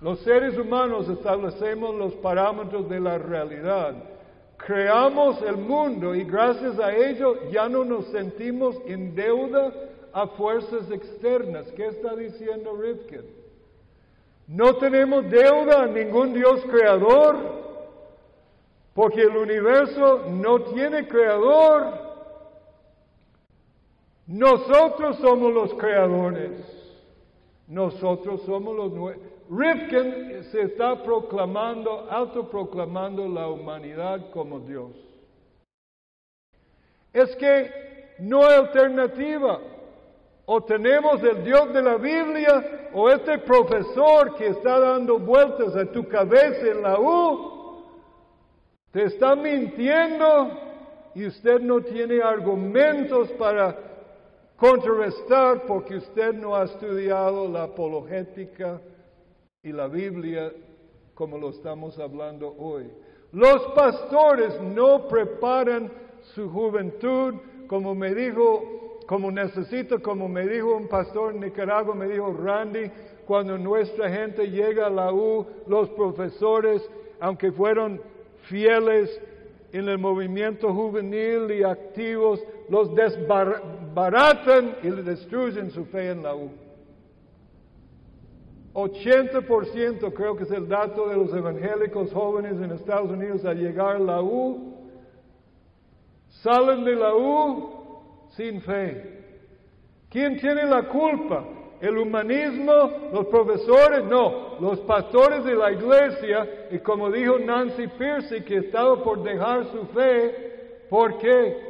los 0.00 0.20
seres 0.20 0.56
humanos 0.56 1.08
establecemos 1.08 1.94
los 1.94 2.14
parámetros 2.14 2.88
de 2.88 3.00
la 3.00 3.18
realidad. 3.18 3.94
Creamos 4.56 5.42
el 5.42 5.56
mundo 5.56 6.14
y 6.14 6.24
gracias 6.24 6.78
a 6.78 6.94
ello 6.94 7.50
ya 7.50 7.68
no 7.68 7.84
nos 7.84 8.06
sentimos 8.06 8.76
en 8.86 9.14
deuda 9.14 9.72
a 10.12 10.26
fuerzas 10.28 10.90
externas. 10.90 11.66
¿Qué 11.76 11.88
está 11.88 12.14
diciendo 12.16 12.76
Rifkin? 12.80 13.22
No 14.48 14.74
tenemos 14.76 15.30
deuda 15.30 15.82
a 15.82 15.86
ningún 15.86 16.32
Dios 16.34 16.62
creador, 16.64 17.36
porque 18.94 19.22
el 19.22 19.36
universo 19.36 20.24
no 20.30 20.62
tiene 20.62 21.06
creador. 21.06 22.10
Nosotros 24.26 25.16
somos 25.18 25.52
los 25.52 25.74
creadores. 25.74 26.79
Nosotros 27.70 28.42
somos 28.42 28.76
los 28.76 29.16
Rifkin 29.48 30.42
se 30.50 30.62
está 30.62 31.00
proclamando, 31.04 32.08
autoproclamando 32.10 33.28
la 33.28 33.46
humanidad 33.46 34.30
como 34.32 34.58
Dios. 34.58 34.90
Es 37.12 37.34
que 37.36 38.14
no 38.18 38.44
hay 38.44 38.58
alternativa. 38.58 39.60
O 40.46 40.60
tenemos 40.64 41.22
el 41.22 41.44
Dios 41.44 41.72
de 41.72 41.80
la 41.80 41.94
Biblia 41.94 42.88
o 42.92 43.08
este 43.08 43.38
profesor 43.38 44.34
que 44.34 44.48
está 44.48 44.80
dando 44.80 45.20
vueltas 45.20 45.76
a 45.76 45.86
tu 45.86 46.08
cabeza 46.08 46.66
en 46.66 46.82
la 46.82 46.98
U, 46.98 47.84
te 48.90 49.04
está 49.04 49.36
mintiendo 49.36 50.58
y 51.14 51.24
usted 51.24 51.60
no 51.60 51.80
tiene 51.82 52.20
argumentos 52.20 53.30
para 53.32 53.89
contrarrestar 54.60 55.62
porque 55.66 55.96
usted 55.96 56.34
no 56.34 56.54
ha 56.54 56.64
estudiado 56.64 57.48
la 57.48 57.62
apologética 57.62 58.80
y 59.62 59.72
la 59.72 59.88
Biblia 59.88 60.52
como 61.14 61.38
lo 61.38 61.48
estamos 61.50 61.98
hablando 61.98 62.54
hoy. 62.58 62.90
Los 63.32 63.62
pastores 63.74 64.60
no 64.60 65.08
preparan 65.08 65.90
su 66.34 66.50
juventud 66.50 67.34
como 67.70 67.94
me 67.94 68.12
dijo, 68.14 68.98
como 69.06 69.30
necesito, 69.30 70.02
como 70.02 70.28
me 70.28 70.44
dijo 70.46 70.74
un 70.74 70.88
pastor 70.88 71.34
en 71.34 71.40
Nicaragua, 71.40 71.94
me 71.94 72.08
dijo 72.08 72.32
Randy, 72.32 72.90
cuando 73.24 73.56
nuestra 73.56 74.10
gente 74.10 74.50
llega 74.50 74.88
a 74.88 74.90
la 74.90 75.12
U, 75.12 75.46
los 75.68 75.88
profesores, 75.90 76.82
aunque 77.20 77.52
fueron 77.52 78.00
fieles 78.48 79.22
en 79.72 79.88
el 79.88 79.98
movimiento 79.98 80.74
juvenil 80.74 81.50
y 81.52 81.62
activos, 81.62 82.42
los 82.68 82.92
desbaratan 83.90 84.76
y 84.82 84.90
destruyen 84.90 85.70
su 85.70 85.84
fe 85.86 86.10
en 86.10 86.22
la 86.22 86.34
U. 86.34 86.50
80% 88.72 90.12
creo 90.14 90.36
que 90.36 90.44
es 90.44 90.50
el 90.52 90.68
dato 90.68 91.08
de 91.08 91.16
los 91.16 91.34
evangélicos 91.34 92.12
jóvenes 92.12 92.52
en 92.52 92.70
Estados 92.70 93.10
Unidos 93.10 93.44
al 93.44 93.58
llegar 93.58 93.96
a 93.96 93.98
la 93.98 94.22
U, 94.22 94.76
salen 96.42 96.84
de 96.84 96.94
la 96.94 97.14
U 97.14 98.28
sin 98.36 98.60
fe. 98.60 99.18
¿Quién 100.08 100.38
tiene 100.38 100.66
la 100.66 100.84
culpa? 100.88 101.44
¿El 101.80 101.98
humanismo? 101.98 102.72
¿Los 103.12 103.26
profesores? 103.26 104.04
No, 104.04 104.60
los 104.60 104.78
pastores 104.80 105.44
de 105.44 105.54
la 105.54 105.72
iglesia. 105.72 106.68
Y 106.70 106.78
como 106.78 107.10
dijo 107.10 107.38
Nancy 107.38 107.88
Pierce, 107.98 108.44
que 108.44 108.58
estaba 108.58 109.02
por 109.02 109.22
dejar 109.22 109.64
su 109.72 109.86
fe, 109.86 110.86
¿por 110.88 111.18
qué? 111.18 111.69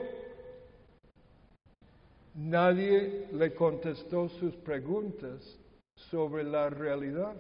Nadie 2.35 3.29
le 3.33 3.55
contestó 3.55 4.29
sus 4.29 4.55
preguntas 4.57 5.59
sobre 5.95 6.45
la 6.45 6.71
realidad. 6.71 7.35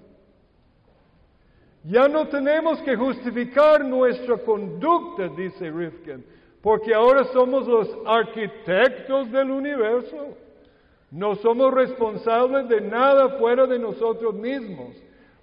Ya 1.84 2.08
no 2.08 2.28
tenemos 2.28 2.80
que 2.82 2.96
justificar 2.96 3.84
nuestra 3.84 4.36
conducta, 4.38 5.28
dice 5.28 5.70
Rifkin, 5.70 6.24
porque 6.60 6.92
ahora 6.92 7.24
somos 7.32 7.66
los 7.66 7.88
arquitectos 8.04 9.30
del 9.30 9.50
universo. 9.50 10.36
No 11.10 11.34
somos 11.36 11.72
responsables 11.72 12.68
de 12.68 12.80
nada 12.82 13.38
fuera 13.38 13.66
de 13.66 13.78
nosotros 13.78 14.34
mismos, 14.34 14.94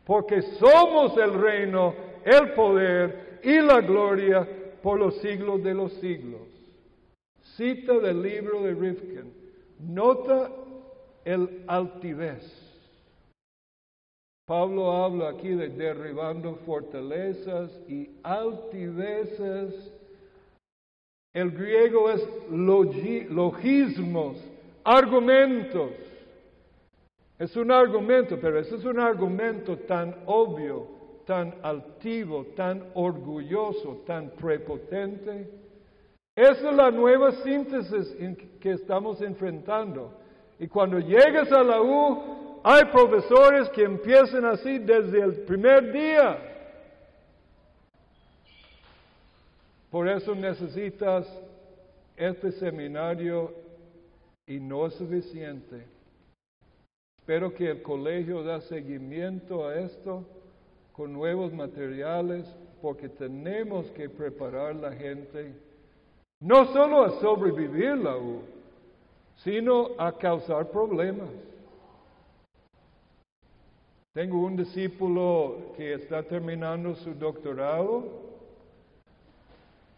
porque 0.05 0.41
somos 0.41 1.17
el 1.17 1.33
reino, 1.33 1.95
el 2.23 2.53
poder 2.53 3.39
y 3.43 3.60
la 3.60 3.81
gloria 3.81 4.47
por 4.81 4.99
los 4.99 5.17
siglos 5.17 5.63
de 5.63 5.73
los 5.73 5.91
siglos. 5.93 6.46
Cita 7.58 8.00
del 8.00 8.22
libro 8.22 8.62
de 8.62 8.76
Rifkin. 8.76 9.34
Nota 9.80 10.52
el 11.26 11.63
altivez. 11.67 12.43
Pablo 14.46 14.91
habla 14.91 15.30
aquí 15.30 15.50
de 15.50 15.70
derribando 15.70 16.54
fortalezas 16.67 17.72
y 17.89 18.12
altiveces. 18.22 19.91
El 21.34 21.50
griego 21.50 22.12
es 22.12 22.22
logismos, 22.52 24.38
argumentos. 24.84 25.91
Es 27.39 27.56
un 27.56 27.72
argumento, 27.72 28.39
pero 28.39 28.60
ese 28.60 28.76
es 28.76 28.86
un 28.86 29.00
argumento 29.00 29.80
tan 29.80 30.15
obvio, 30.28 30.88
tan 31.26 31.56
altivo, 31.63 32.46
tan 32.56 32.84
orgulloso, 32.93 34.04
tan 34.06 34.30
prepotente. 34.30 35.66
Esa 36.38 36.69
es 36.69 36.76
la 36.76 36.91
nueva 36.91 37.32
síntesis 37.41 38.15
que 38.62 38.71
estamos 38.73 39.19
enfrentando. 39.23 40.13
Y 40.60 40.67
cuando 40.67 41.00
llegues 41.00 41.52
a 41.52 41.63
la 41.63 41.82
U, 41.82 42.62
hay 42.63 42.86
profesores 42.86 43.67
que 43.69 43.82
empiezan 43.82 44.45
así 44.45 44.78
desde 44.78 45.19
el 45.19 45.34
primer 45.45 45.91
día. 45.91 46.38
Por 49.89 50.08
eso 50.08 50.36
necesitas 50.36 51.28
este 52.15 52.52
seminario 52.52 53.52
y 54.45 54.60
no 54.60 54.86
es 54.86 54.93
suficiente. 54.93 55.88
Espero 57.17 57.52
que 57.52 57.71
el 57.71 57.82
colegio 57.82 58.43
da 58.43 58.62
seguimiento 58.62 59.67
a 59.67 59.80
esto 59.80 60.23
con 60.93 61.13
nuevos 61.13 61.52
materiales 61.52 62.45
porque 62.80 63.10
tenemos 63.10 63.89
que 63.93 64.08
preparar 64.08 64.76
la 64.76 64.91
gente 64.91 65.65
no 66.39 66.65
solo 66.73 67.04
a 67.04 67.12
sobrevivir 67.19 67.97
la 67.97 68.15
U, 68.17 68.41
sino 69.38 69.91
a 69.97 70.12
causar 70.12 70.69
problemas. 70.69 71.30
Tengo 74.13 74.39
un 74.39 74.56
discípulo 74.56 75.73
que 75.76 75.93
está 75.93 76.23
terminando 76.23 76.95
su 76.95 77.13
doctorado 77.13 78.04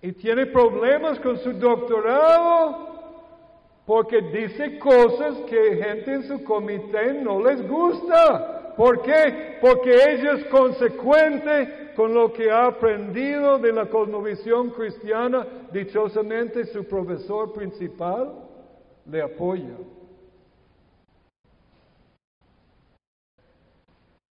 y 0.01 0.11
tiene 0.11 0.45
problemas 0.45 1.19
con 1.19 1.37
su 1.37 1.53
doctorado 1.53 2.89
porque 3.85 4.21
dice 4.21 4.77
cosas 4.77 5.37
que 5.49 5.77
gente 5.77 6.13
en 6.13 6.23
su 6.23 6.43
comité 6.43 7.13
no 7.13 7.41
les 7.41 7.67
gusta. 7.67 8.58
¿Por 8.79 9.01
qué? 9.01 9.57
Porque 9.59 9.91
ella 9.91 10.35
es 10.35 10.45
consecuente 10.45 11.91
con 11.97 12.13
lo 12.13 12.31
que 12.31 12.49
ha 12.49 12.67
aprendido 12.67 13.59
de 13.59 13.73
la 13.73 13.87
cosmovisión 13.87 14.69
cristiana. 14.69 15.45
Dichosamente 15.73 16.63
su 16.63 16.85
profesor 16.85 17.51
principal 17.51 18.35
le 19.05 19.21
apoya. 19.21 19.75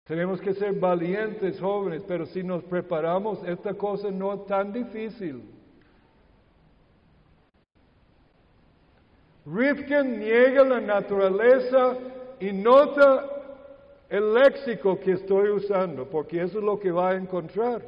Tenemos 0.05 0.41
que 0.41 0.55
ser 0.55 0.73
valientes, 0.73 1.59
jóvenes, 1.59 2.01
pero 2.07 2.25
si 2.25 2.41
nos 2.41 2.63
preparamos, 2.63 3.43
esta 3.47 3.75
cosa 3.75 4.09
no 4.09 4.33
es 4.33 4.45
tan 4.47 4.73
difícil. 4.73 5.43
Rifkin 9.45 10.17
niega 10.17 10.63
la 10.63 10.81
naturaleza 10.81 11.97
y 12.39 12.51
nota 12.51 13.35
el 14.09 14.33
léxico 14.33 14.99
que 14.99 15.11
estoy 15.11 15.49
usando, 15.49 16.05
porque 16.05 16.41
eso 16.41 16.57
es 16.57 16.63
lo 16.63 16.79
que 16.79 16.91
va 16.91 17.11
a 17.11 17.15
encontrar. 17.15 17.81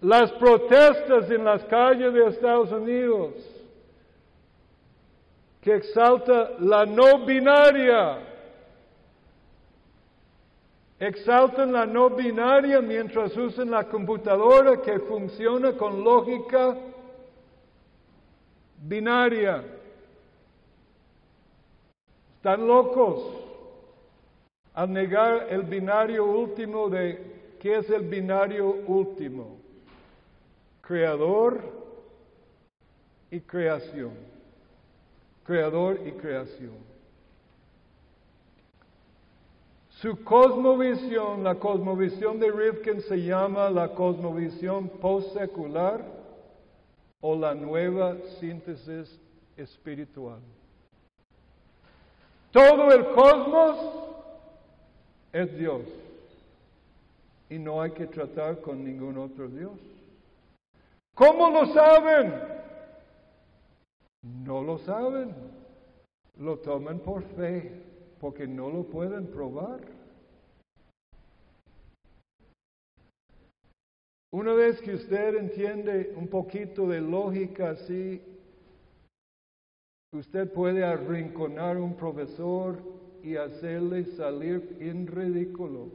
Las 0.00 0.30
protestas 0.32 1.30
en 1.30 1.44
las 1.44 1.64
calles 1.64 2.12
de 2.12 2.28
Estados 2.28 2.70
Unidos, 2.70 3.32
que 5.60 5.74
exalta 5.74 6.52
la 6.60 6.86
no 6.86 7.24
binaria, 7.24 8.18
exaltan 11.00 11.72
la 11.72 11.84
no 11.84 12.10
binaria 12.10 12.80
mientras 12.80 13.36
usan 13.36 13.70
la 13.70 13.84
computadora 13.84 14.80
que 14.82 15.00
funciona 15.00 15.72
con 15.72 16.04
lógica 16.04 16.76
binaria. 18.86 19.64
Están 22.36 22.66
locos 22.66 23.43
al 24.74 24.92
negar 24.92 25.46
el 25.50 25.62
binario 25.62 26.24
último 26.24 26.88
de 26.88 27.56
qué 27.60 27.76
es 27.76 27.88
el 27.90 28.02
binario 28.02 28.68
último. 28.86 29.56
Creador 30.80 31.60
y 33.30 33.40
creación. 33.40 34.12
Creador 35.44 36.00
y 36.04 36.12
creación. 36.12 36.74
Su 39.88 40.22
cosmovisión, 40.24 41.44
la 41.44 41.54
cosmovisión 41.54 42.40
de 42.40 42.50
Rifkin 42.50 43.00
se 43.02 43.22
llama 43.22 43.70
la 43.70 43.94
cosmovisión 43.94 44.88
postsecular 44.88 46.04
o 47.20 47.36
la 47.36 47.54
nueva 47.54 48.16
síntesis 48.40 49.18
espiritual. 49.56 50.40
Todo 52.50 52.92
el 52.92 53.06
cosmos 53.14 54.03
es 55.34 55.54
Dios 55.58 55.82
y 57.50 57.58
no 57.58 57.82
hay 57.82 57.90
que 57.90 58.06
tratar 58.06 58.62
con 58.62 58.82
ningún 58.82 59.18
otro 59.18 59.48
Dios. 59.48 59.78
¿Cómo 61.14 61.50
lo 61.50 61.66
saben? 61.74 62.32
No 64.22 64.62
lo 64.62 64.78
saben. 64.78 65.34
Lo 66.38 66.58
toman 66.58 67.00
por 67.00 67.22
fe 67.36 67.70
porque 68.20 68.46
no 68.46 68.70
lo 68.70 68.84
pueden 68.84 69.26
probar. 69.26 69.80
Una 74.32 74.52
vez 74.54 74.80
que 74.80 74.94
usted 74.94 75.36
entiende 75.36 76.14
un 76.16 76.28
poquito 76.28 76.88
de 76.88 77.00
lógica 77.00 77.70
así, 77.70 78.20
Usted 80.14 80.48
puede 80.52 80.84
arrinconar 80.84 81.76
a 81.76 81.82
un 81.82 81.96
profesor 81.96 82.78
y 83.24 83.36
hacerle 83.36 84.04
salir 84.16 84.76
en 84.80 85.06
ridículo. 85.06 85.88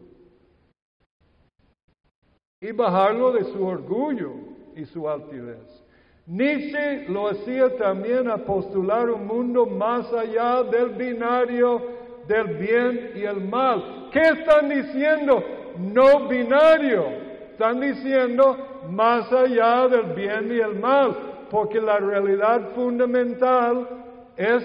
Y 2.60 2.72
bajarlo 2.72 3.32
de 3.32 3.44
su 3.44 3.63
orgullo 3.63 4.32
y 4.76 4.84
su 4.86 5.08
altivez. 5.08 5.84
Nietzsche 6.26 7.08
lo 7.08 7.28
hacía 7.28 7.78
también 7.78 8.30
a 8.30 8.38
postular 8.38 9.10
un 9.12 9.28
mundo 9.28 9.68
más 9.68 10.12
allá 10.12 10.63
del 10.63 10.89
binario 10.89 11.82
del 12.28 12.58
bien 12.58 13.12
y 13.15 13.22
el 13.22 13.42
mal. 13.42 14.10
¿Qué 14.12 14.22
están 14.22 14.68
diciendo? 14.68 15.44
No 15.78 16.28
binario. 16.28 17.06
Están 17.52 17.80
diciendo 17.80 18.58
más 18.89 19.32
allá 19.32 19.88
del 19.88 20.13
bien 20.13 20.52
y 20.52 20.60
el 20.60 20.80
mal, 20.80 21.15
porque 21.52 21.80
la 21.80 22.00
realidad 22.00 22.70
fundamental 22.74 23.88
es 24.36 24.63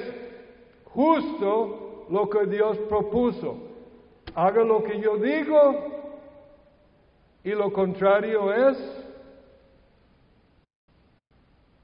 justo 0.85 1.84
lo 2.11 2.29
que 2.29 2.47
Dios 2.47 2.79
propuso. 2.89 3.57
Haga 4.35 4.65
lo 4.65 4.83
que 4.83 5.01
yo 5.01 5.17
digo 5.17 5.95
y 7.45 7.51
lo 7.51 7.73
contrario 7.73 8.53
es 8.53 8.79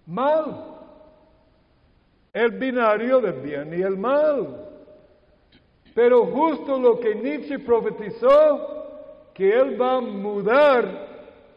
mal. 0.06 0.66
El 2.32 2.52
binario 2.52 3.20
del 3.20 3.40
bien 3.40 3.78
y 3.78 3.82
el 3.82 3.96
mal. 3.96 4.68
Pero 5.94 6.26
justo 6.26 6.78
lo 6.78 6.98
que 7.00 7.14
Nietzsche 7.14 7.58
profetizó, 7.58 9.30
que 9.34 9.50
él 9.50 9.80
va 9.80 9.96
a 9.96 10.00
mudar 10.00 11.08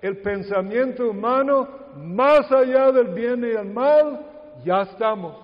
el 0.01 0.17
pensamiento 0.17 1.09
humano 1.09 1.67
más 1.95 2.51
allá 2.51 2.91
del 2.91 3.07
bien 3.09 3.43
y 3.43 3.51
el 3.51 3.65
mal, 3.65 4.19
ya 4.65 4.81
estamos. 4.81 5.42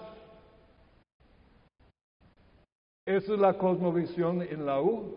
Esa 3.10 3.34
es 3.34 3.40
la 3.40 3.58
cosmovisión 3.58 4.44
en 4.44 4.68
la 4.68 4.84
U 4.84 5.16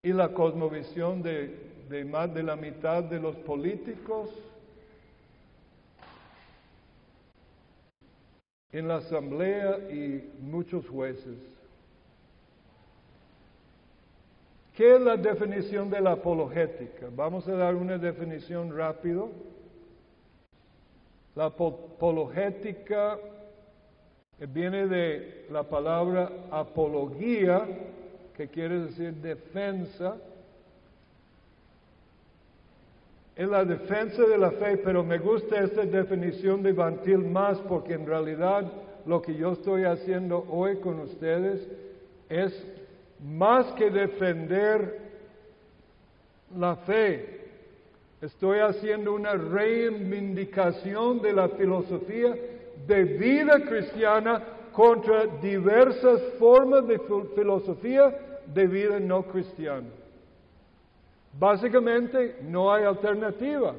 y 0.00 0.12
la 0.12 0.32
cosmovisión 0.32 1.24
de, 1.24 2.04
más 2.08 2.32
de 2.32 2.44
la 2.44 2.54
mitad 2.54 3.02
de 3.02 3.18
los 3.18 3.34
políticos 3.34 4.30
en 8.70 8.86
la 8.86 8.98
asamblea 8.98 9.90
y 9.90 10.30
muchos 10.40 10.88
jueces. 10.88 11.36
¿Qué 14.76 14.94
es 14.94 15.00
la 15.00 15.16
definición 15.16 15.90
de 15.90 16.00
la 16.00 16.12
apologética? 16.12 17.08
Vamos 17.12 17.48
a 17.48 17.56
dar 17.56 17.74
una 17.74 17.98
definición 17.98 18.72
rápido. 18.72 19.32
La 21.34 21.46
apologética 21.46 23.18
viene 24.40 24.86
de 24.86 25.46
la 25.50 25.62
palabra 25.62 26.30
apología, 26.50 27.66
que 28.36 28.48
quiere 28.48 28.80
decir 28.80 29.14
defensa. 29.14 30.16
Es 33.36 33.48
la 33.48 33.64
defensa 33.64 34.22
de 34.22 34.38
la 34.38 34.50
fe, 34.52 34.76
pero 34.78 35.02
me 35.02 35.18
gusta 35.18 35.60
esta 35.60 35.84
definición 35.84 36.62
de 36.62 36.72
Bantil 36.72 37.18
más 37.18 37.58
porque 37.60 37.94
en 37.94 38.06
realidad 38.06 38.70
lo 39.06 39.20
que 39.22 39.34
yo 39.34 39.52
estoy 39.52 39.84
haciendo 39.84 40.46
hoy 40.48 40.76
con 40.76 41.00
ustedes 41.00 41.66
es 42.28 42.52
más 43.20 43.66
que 43.72 43.90
defender 43.90 45.00
la 46.56 46.76
fe. 46.76 47.40
Estoy 48.20 48.60
haciendo 48.60 49.12
una 49.12 49.34
reivindicación 49.34 51.20
de 51.20 51.32
la 51.32 51.48
filosofía 51.50 52.34
de 52.86 53.04
vida 53.04 53.60
cristiana 53.60 54.42
contra 54.72 55.26
diversas 55.40 56.20
formas 56.38 56.86
de 56.86 56.98
filosofía 57.34 58.40
de 58.46 58.66
vida 58.66 59.00
no 59.00 59.22
cristiana. 59.22 59.88
Básicamente 61.38 62.38
no 62.42 62.72
hay 62.72 62.84
alternativa. 62.84 63.74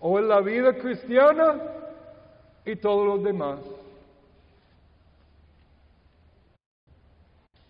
O 0.00 0.18
es 0.18 0.24
la 0.24 0.40
vida 0.40 0.74
cristiana 0.74 1.60
y 2.64 2.76
todos 2.76 3.06
los 3.06 3.22
demás. 3.22 3.60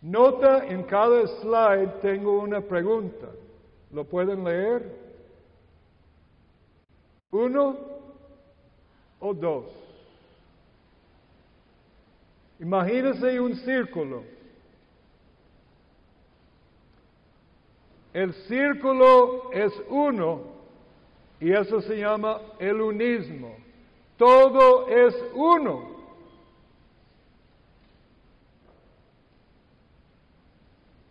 Nota 0.03 0.67
en 0.67 0.83
cada 0.85 1.27
slide 1.27 2.01
tengo 2.01 2.41
una 2.41 2.61
pregunta. 2.61 3.27
¿Lo 3.93 4.05
pueden 4.05 4.45
leer? 4.45 5.07
¿Uno 7.31 7.77
o 9.21 9.35
dos? 9.35 9.86
Imagínense 12.59 13.39
un 13.39 13.55
círculo. 13.57 14.23
El 18.15 18.33
círculo 18.33 19.53
es 19.53 19.73
uno 19.91 20.41
y 21.39 21.53
eso 21.53 21.83
se 21.83 21.99
llama 21.99 22.41
el 22.59 22.81
unismo. 22.81 23.57
Todo 24.17 24.89
es 24.89 25.15
uno. 25.35 25.97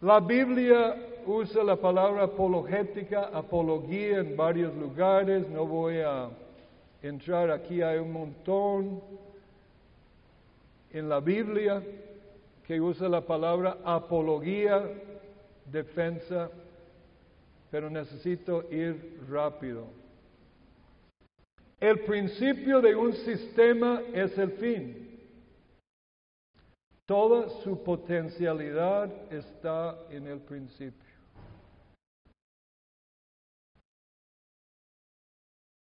La 0.01 0.19
Biblia 0.19 0.95
usa 1.27 1.63
la 1.63 1.75
palabra 1.75 2.23
apologética, 2.23 3.29
apología 3.34 4.17
en 4.19 4.36
varios 4.36 4.75
lugares. 4.75 5.47
No 5.49 5.65
voy 5.65 5.97
a 5.99 6.29
entrar 7.03 7.51
aquí, 7.51 7.84
hay 7.84 7.99
un 7.99 8.12
montón 8.12 9.01
en 10.95 11.10
la 11.10 11.19
Biblia 11.19 11.84
que 12.63 12.79
usa 12.79 13.10
la 13.10 13.19
palabra 13.19 13.79
apología, 13.84 14.81
defensa, 15.65 16.49
pero 17.69 17.89
necesito 17.89 18.63
ir 18.71 19.19
rápido. 19.29 19.88
El 21.81 21.99
principio 22.05 22.79
de 22.79 22.95
un 22.95 23.12
sistema 23.12 24.01
es 24.13 24.38
el 24.38 24.51
fin. 24.51 25.19
Toda 27.05 27.49
su 27.62 27.84
potencialidad 27.84 29.12
está 29.34 29.99
en 30.10 30.27
el 30.27 30.39
principio. 30.39 31.13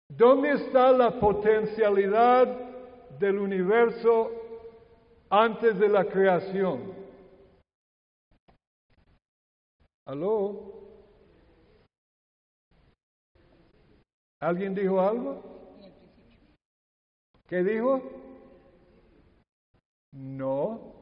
¿Dónde 0.07 0.51
está 0.51 0.91
la 0.91 1.19
potencialidad 1.19 2.47
del 3.17 3.39
universo 3.39 4.40
antes 5.31 5.79
de 5.79 5.87
la 5.87 6.03
creación? 6.03 6.93
¿Aló? 10.05 10.73
¿Alguien 14.41 14.75
dijo 14.75 14.99
algo? 14.99 15.41
¿Qué 17.47 17.63
dijo? 17.63 18.01
No. 20.11 20.93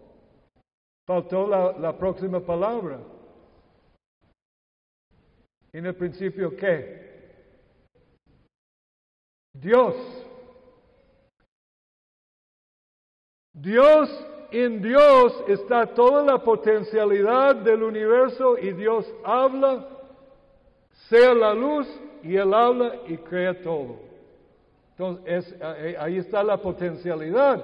Faltó 1.08 1.48
la, 1.48 1.72
la 1.80 1.98
próxima 1.98 2.40
palabra. 2.40 3.00
En 5.74 5.86
el 5.88 5.96
principio, 5.96 6.56
¿qué? 6.56 7.00
Dios. 9.54 10.19
Dios, 13.62 14.10
en 14.52 14.82
Dios 14.82 15.44
está 15.48 15.86
toda 15.88 16.24
la 16.24 16.42
potencialidad 16.44 17.58
del 17.58 17.84
universo 17.84 18.58
y 18.58 18.72
Dios 18.72 19.06
habla, 19.24 19.86
sea 21.10 21.34
la 21.34 21.54
luz 21.54 21.88
y 22.24 22.36
Él 22.36 22.54
habla 22.54 22.96
y 23.08 23.18
crea 23.18 23.62
todo. 23.62 23.98
Entonces, 24.92 25.56
ahí 26.00 26.18
está 26.18 26.44
la 26.44 26.58
potencialidad. 26.58 27.64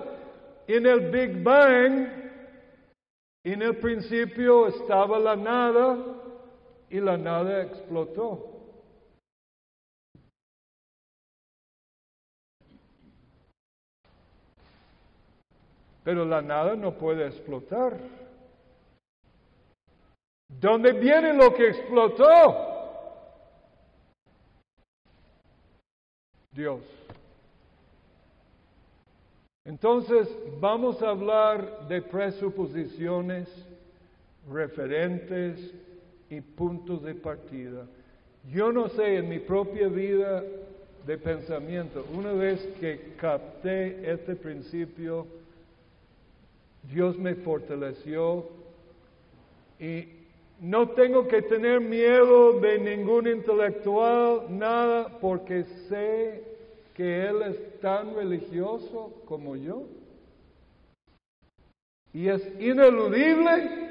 En 0.67 0.86
el 0.86 1.12
Big 1.12 1.43
Bang, 1.43 2.08
en 3.43 3.62
el 3.62 3.77
principio 3.77 4.67
estaba 4.67 5.19
la 5.19 5.36
nada 5.36 5.97
y 6.89 6.99
la 6.99 7.17
nada 7.17 7.63
explotó. 7.63 8.54
Pero 16.05 16.23
la 16.23 16.41
nada 16.41 16.75
no 16.75 16.93
puede 16.93 17.25
explotar. 17.25 17.97
¿Dónde 20.47 20.93
viene 20.93 21.33
lo 21.33 21.53
que 21.53 21.67
explotó? 21.67 22.25
Dios. 26.51 26.81
Entonces 29.65 30.29
vamos 30.59 31.01
a 31.01 31.09
hablar 31.09 31.87
de 31.87 32.03
presuposiciones, 32.03 33.49
referentes 34.49 35.73
y 36.29 36.39
puntos 36.39 37.01
de 37.01 37.15
partida. 37.15 37.87
Yo 38.53 38.71
no 38.71 38.89
sé 38.89 39.17
en 39.17 39.27
mi 39.27 39.39
propia 39.39 39.87
vida 39.87 40.43
de 41.07 41.17
pensamiento, 41.17 42.05
una 42.13 42.31
vez 42.31 42.63
que 42.79 43.15
capté 43.17 44.11
este 44.11 44.35
principio, 44.35 45.25
Dios 46.91 47.17
me 47.17 47.35
fortaleció 47.35 48.45
y 49.79 50.07
no 50.59 50.89
tengo 50.89 51.27
que 51.27 51.41
tener 51.41 51.81
miedo 51.81 52.59
de 52.59 52.79
ningún 52.79 53.27
intelectual, 53.27 54.45
nada, 54.49 55.19
porque 55.19 55.63
sé 55.89 56.43
que 56.93 57.27
Él 57.27 57.41
es 57.41 57.79
tan 57.81 58.15
religioso 58.15 59.13
como 59.25 59.55
yo. 59.55 59.83
Y 62.13 62.29
es 62.29 62.41
ineludible 62.59 63.85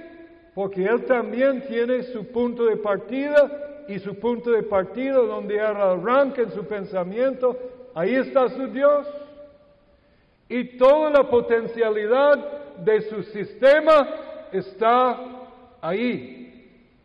porque 0.55 0.85
Él 0.85 1.05
también 1.05 1.67
tiene 1.67 2.03
su 2.05 2.27
punto 2.29 2.65
de 2.65 2.77
partida 2.77 3.85
y 3.89 3.99
su 3.99 4.15
punto 4.19 4.51
de 4.51 4.63
partida 4.63 5.19
donde 5.19 5.61
arranca 5.61 6.41
en 6.41 6.51
su 6.53 6.65
pensamiento, 6.65 7.59
ahí 7.95 8.15
está 8.15 8.49
su 8.49 8.69
Dios. 8.69 9.07
Y 10.49 10.79
toda 10.79 11.11
la 11.11 11.29
potencialidad 11.29 12.64
de 12.79 13.03
su 13.03 13.23
sistema 13.25 14.49
está 14.53 15.79
ahí. 15.81 16.45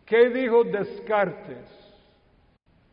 ¿Qué 0.06 0.30
dijo 0.30 0.64
Descartes? 0.64 1.68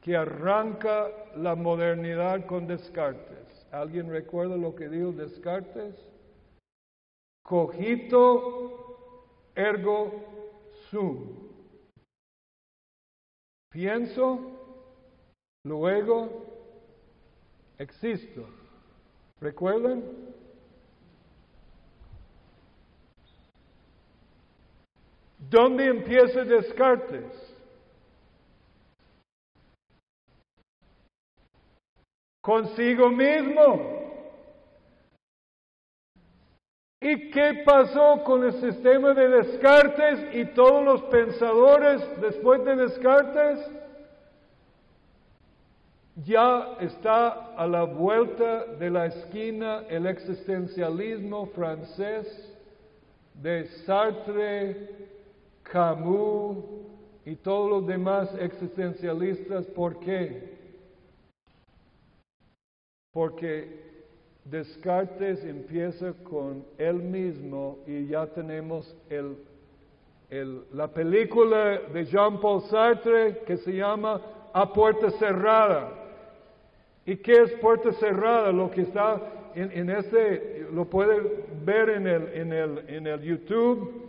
Que 0.01 0.17
arranca 0.17 1.09
la 1.37 1.55
modernidad 1.55 2.47
con 2.47 2.67
Descartes. 2.67 3.67
¿Alguien 3.73 4.11
recuerda 4.11 4.57
lo 4.57 4.75
que 4.75 4.89
dijo 4.89 5.13
Descartes? 5.13 5.95
Cogito 7.43 8.87
ergo 9.55 10.13
sum. 10.91 11.47
Pienso, 13.71 14.41
luego 15.65 16.45
existo. 17.79 18.47
¿Recuerdan? 19.41 20.03
¿Dónde 25.49 25.87
empieza 25.87 26.45
Descartes? 26.45 27.25
Consigo 32.41 33.11
mismo. 33.11 33.97
¿Y 37.01 37.31
qué 37.31 37.63
pasó 37.65 38.23
con 38.25 38.45
el 38.45 38.53
sistema 38.55 39.15
de 39.15 39.29
Descartes 39.29 40.35
y 40.35 40.45
todos 40.55 40.85
los 40.85 41.03
pensadores 41.03 42.03
después 42.21 42.65
de 42.65 42.77
Descartes? 42.77 43.61
Ya 46.25 46.77
está 46.81 47.55
a 47.57 47.67
la 47.67 47.85
vuelta 47.85 48.65
de 48.79 48.91
la 48.91 49.07
esquina 49.07 49.85
el 49.89 50.07
existencialismo 50.07 51.47
francés 51.49 52.53
de 53.35 53.67
Sartre, 53.85 55.16
Camus 55.71 56.59
y 57.25 57.37
todos 57.37 57.71
los 57.71 57.87
demás 57.87 58.29
existencialistas. 58.39 59.67
¿Por 59.67 59.99
qué? 60.01 60.57
Porque 63.13 63.85
Descartes 64.45 65.45
empieza 65.45 66.13
con 66.23 66.65
él 66.79 66.95
mismo 66.97 67.79
y 67.87 68.07
ya 68.07 68.27
tenemos 68.27 68.95
la 70.73 70.89
película 70.89 71.81
de 71.93 72.05
Jean-Paul 72.05 72.63
Sartre 72.63 73.39
que 73.47 73.57
se 73.57 73.73
llama 73.73 74.21
A 74.53 74.73
Puerta 74.73 75.11
Cerrada. 75.13 76.05
¿Y 77.05 77.17
qué 77.19 77.43
es 77.43 77.53
puerta 77.61 77.93
cerrada? 77.93 78.51
Lo 78.51 78.69
que 78.69 78.83
está 78.83 79.23
en, 79.55 79.71
en 79.71 79.91
ese, 79.91 80.67
lo 80.73 80.87
puede 80.87 81.45
ver 81.65 81.91
en 81.91 82.07
el, 82.09 82.29
en 82.35 82.53
el, 82.53 82.85
en 82.89 83.07
el 83.07 83.21
YouTube 83.23 84.06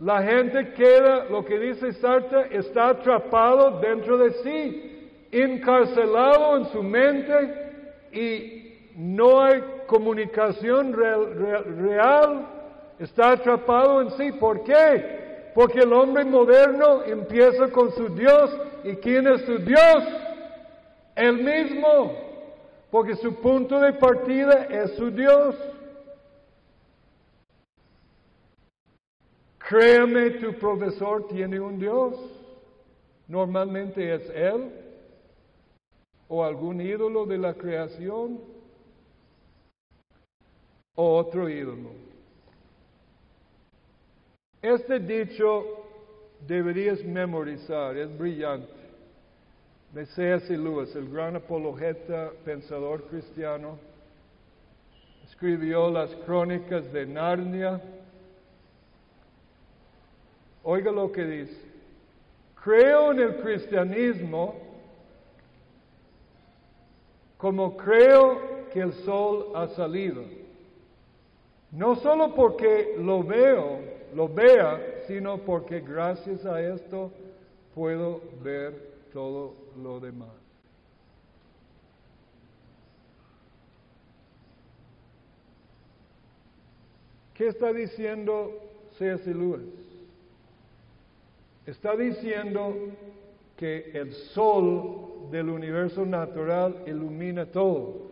la 0.00 0.22
gente 0.22 0.72
queda, 0.74 1.24
lo 1.24 1.44
que 1.44 1.58
dice 1.58 1.92
Sartre, 1.94 2.56
está 2.56 2.90
atrapado 2.90 3.80
dentro 3.80 4.16
de 4.18 4.32
sí, 4.44 5.10
encarcelado 5.32 6.56
en 6.56 6.66
su 6.66 6.82
mente 6.82 7.72
y 8.12 8.92
no 8.94 9.42
hay 9.42 9.62
comunicación 9.86 10.92
real, 10.92 12.46
está 12.98 13.32
atrapado 13.32 14.02
en 14.02 14.10
sí. 14.12 14.32
¿Por 14.32 14.62
qué? 14.62 15.50
Porque 15.54 15.80
el 15.80 15.92
hombre 15.92 16.24
moderno 16.24 17.02
empieza 17.04 17.68
con 17.68 17.90
su 17.92 18.08
Dios 18.14 18.56
y 18.84 18.94
¿quién 18.96 19.26
es 19.26 19.42
su 19.42 19.58
Dios? 19.58 20.04
El 21.16 21.38
mismo, 21.38 22.12
porque 22.90 23.16
su 23.16 23.34
punto 23.40 23.80
de 23.80 23.94
partida 23.94 24.68
es 24.70 24.92
su 24.92 25.10
Dios. 25.10 25.56
Créeme, 29.68 30.30
tu 30.40 30.54
profesor 30.54 31.28
tiene 31.28 31.60
un 31.60 31.78
Dios. 31.78 32.14
Normalmente 33.26 34.14
es 34.14 34.30
Él 34.30 34.70
o 36.26 36.42
algún 36.42 36.80
ídolo 36.80 37.26
de 37.26 37.36
la 37.36 37.52
creación 37.52 38.40
o 40.94 41.16
otro 41.18 41.50
ídolo. 41.50 41.90
Este 44.62 45.00
dicho 45.00 45.66
deberías 46.46 47.04
memorizar, 47.04 47.94
es 47.98 48.16
brillante. 48.16 48.72
De 49.92 50.06
C.S. 50.06 50.56
Lewis, 50.56 50.96
el 50.96 51.10
gran 51.10 51.36
apologeta, 51.36 52.32
pensador 52.42 53.04
cristiano, 53.08 53.78
escribió 55.24 55.90
las 55.90 56.14
crónicas 56.24 56.90
de 56.90 57.04
Narnia 57.04 57.82
Oiga 60.70 60.90
lo 60.90 61.10
que 61.10 61.24
dice. 61.24 61.56
Creo 62.62 63.12
en 63.12 63.20
el 63.20 63.36
cristianismo 63.36 64.54
como 67.38 67.74
creo 67.74 68.68
que 68.70 68.80
el 68.80 68.92
sol 68.92 69.52
ha 69.54 69.68
salido. 69.68 70.24
No 71.70 71.96
solo 71.96 72.34
porque 72.34 72.96
lo 72.98 73.22
veo, 73.22 73.80
lo 74.14 74.28
vea, 74.28 75.04
sino 75.06 75.38
porque 75.38 75.80
gracias 75.80 76.44
a 76.44 76.60
esto 76.60 77.12
puedo 77.74 78.20
ver 78.42 78.74
todo 79.10 79.54
lo 79.82 80.00
demás. 80.00 80.28
¿Qué 87.32 87.46
está 87.46 87.72
diciendo 87.72 88.52
C.S. 88.98 89.32
Lewis? 89.32 89.87
Está 91.68 91.94
diciendo 91.94 92.74
que 93.54 93.90
el 93.92 94.14
sol 94.14 95.28
del 95.30 95.50
universo 95.50 96.06
natural 96.06 96.82
ilumina 96.86 97.44
todo. 97.44 98.08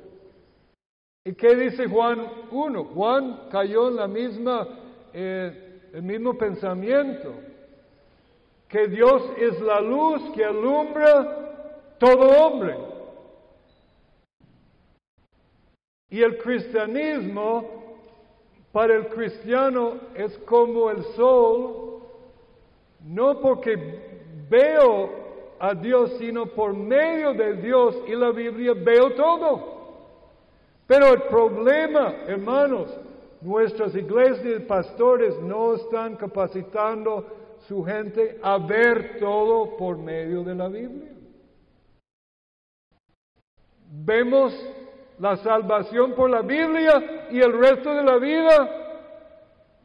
¿Y 1.24 1.32
qué 1.32 1.56
dice 1.56 1.86
Juan 1.86 2.20
1? 2.50 2.84
Juan 2.84 3.48
cayó 3.50 3.88
en 3.88 3.96
la 3.96 4.08
misma, 4.08 4.68
eh, 5.14 5.80
el 5.94 6.02
mismo 6.02 6.34
pensamiento, 6.34 7.32
que 8.68 8.88
Dios 8.88 9.22
es 9.38 9.58
la 9.62 9.80
luz 9.80 10.20
que 10.34 10.44
alumbra 10.44 11.96
todo 11.98 12.28
hombre. 12.38 12.76
Y 16.10 16.20
el 16.20 16.36
cristianismo, 16.36 17.96
para 18.70 18.96
el 18.96 19.06
cristiano, 19.08 19.94
es 20.14 20.36
como 20.40 20.90
el 20.90 21.02
sol, 21.14 21.85
no 23.06 23.40
porque 23.40 23.76
veo 24.48 25.10
a 25.58 25.74
Dios, 25.74 26.12
sino 26.18 26.46
por 26.46 26.74
medio 26.74 27.32
de 27.34 27.54
Dios 27.54 27.96
y 28.06 28.14
la 28.14 28.30
Biblia 28.30 28.74
veo 28.74 29.14
todo. 29.14 29.76
Pero 30.86 31.14
el 31.14 31.22
problema, 31.22 32.14
hermanos, 32.26 32.94
nuestras 33.40 33.94
iglesias 33.94 34.60
y 34.60 34.64
pastores 34.64 35.38
no 35.40 35.74
están 35.74 36.16
capacitando 36.16 37.26
su 37.66 37.84
gente 37.84 38.38
a 38.42 38.58
ver 38.58 39.18
todo 39.18 39.76
por 39.76 39.98
medio 39.98 40.42
de 40.42 40.54
la 40.54 40.68
Biblia. 40.68 41.12
Vemos 43.88 44.52
la 45.18 45.36
salvación 45.38 46.12
por 46.14 46.28
la 46.28 46.42
Biblia 46.42 47.28
y 47.30 47.40
el 47.40 47.52
resto 47.58 47.94
de 47.94 48.02
la 48.02 48.18
vida. 48.18 48.85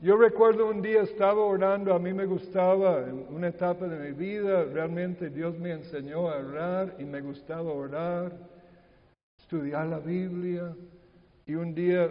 Yo 0.01 0.17
recuerdo 0.17 0.67
un 0.67 0.81
día 0.81 1.03
estaba 1.03 1.43
orando, 1.43 1.93
a 1.93 1.99
mí 1.99 2.11
me 2.11 2.25
gustaba, 2.25 3.07
en 3.07 3.23
una 3.29 3.49
etapa 3.49 3.87
de 3.87 4.09
mi 4.09 4.17
vida, 4.17 4.63
realmente 4.63 5.29
Dios 5.29 5.59
me 5.59 5.73
enseñó 5.73 6.27
a 6.27 6.37
orar 6.37 6.95
y 6.97 7.03
me 7.03 7.21
gustaba 7.21 7.71
orar, 7.71 8.31
estudiar 9.39 9.85
la 9.85 9.99
Biblia. 9.99 10.75
Y 11.45 11.53
un 11.53 11.75
día 11.75 12.09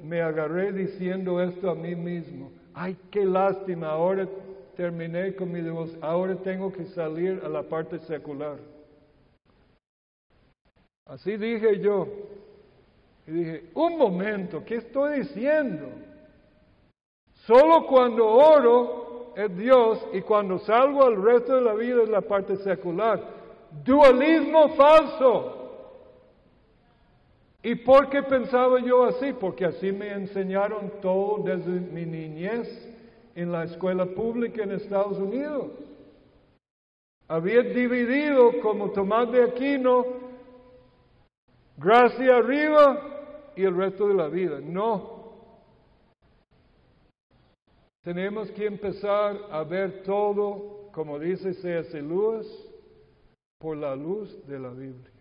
me 0.00 0.22
agarré 0.22 0.72
diciendo 0.72 1.42
esto 1.42 1.68
a 1.68 1.74
mí 1.74 1.96
mismo. 1.96 2.52
Ay, 2.74 2.96
qué 3.10 3.24
lástima, 3.24 3.88
ahora 3.88 4.28
terminé 4.76 5.34
con 5.34 5.50
mi 5.50 5.62
devoción, 5.62 5.98
ahora 6.00 6.36
tengo 6.36 6.72
que 6.72 6.84
salir 6.86 7.40
a 7.44 7.48
la 7.48 7.64
parte 7.64 7.98
secular. 7.98 8.58
Así 11.06 11.36
dije 11.36 11.80
yo. 11.80 12.06
Y 13.26 13.32
dije, 13.32 13.64
un 13.74 13.98
momento, 13.98 14.64
¿qué 14.64 14.76
estoy 14.76 15.22
diciendo? 15.22 15.88
Solo 17.46 17.86
cuando 17.86 18.28
oro 18.28 19.32
es 19.36 19.56
Dios 19.56 20.06
y 20.12 20.20
cuando 20.20 20.58
salgo 20.60 21.04
al 21.04 21.20
resto 21.20 21.54
de 21.54 21.62
la 21.62 21.74
vida 21.74 22.02
es 22.02 22.08
la 22.08 22.20
parte 22.20 22.56
secular. 22.56 23.20
Dualismo 23.84 24.70
falso. 24.70 25.58
¿Y 27.64 27.76
por 27.76 28.10
qué 28.10 28.22
pensaba 28.22 28.80
yo 28.80 29.04
así? 29.04 29.32
Porque 29.32 29.64
así 29.64 29.92
me 29.92 30.12
enseñaron 30.12 30.92
todo 31.00 31.42
desde 31.44 31.70
mi 31.70 32.04
niñez 32.04 32.68
en 33.34 33.50
la 33.50 33.64
escuela 33.64 34.04
pública 34.06 34.62
en 34.62 34.72
Estados 34.72 35.18
Unidos. 35.18 35.68
Había 37.28 37.62
dividido 37.62 38.60
como 38.60 38.90
Tomás 38.90 39.30
de 39.32 39.44
Aquino, 39.44 40.04
gracia 41.78 42.36
arriba 42.36 43.00
y 43.56 43.64
el 43.64 43.76
resto 43.76 44.08
de 44.08 44.14
la 44.14 44.28
vida. 44.28 44.60
No. 44.60 45.21
Tenemos 48.02 48.50
que 48.50 48.66
empezar 48.66 49.38
a 49.50 49.62
ver 49.62 50.02
todo, 50.02 50.90
como 50.92 51.20
dice 51.20 51.54
C.S. 51.54 52.02
Lewis, 52.02 52.46
por 53.58 53.76
la 53.76 53.94
luz 53.94 54.44
de 54.48 54.58
la 54.58 54.70
Biblia. 54.70 55.12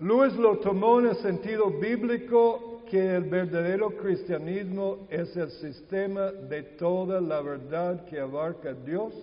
Lewis 0.00 0.34
lo 0.34 0.58
tomó 0.58 0.98
en 0.98 1.06
el 1.06 1.16
sentido 1.16 1.70
bíblico 1.70 2.82
que 2.90 3.14
el 3.14 3.24
verdadero 3.24 3.96
cristianismo 3.96 5.06
es 5.08 5.36
el 5.36 5.50
sistema 5.50 6.32
de 6.32 6.62
toda 6.62 7.20
la 7.20 7.40
verdad 7.40 8.04
que 8.06 8.18
abarca 8.18 8.74
Dios 8.74 9.14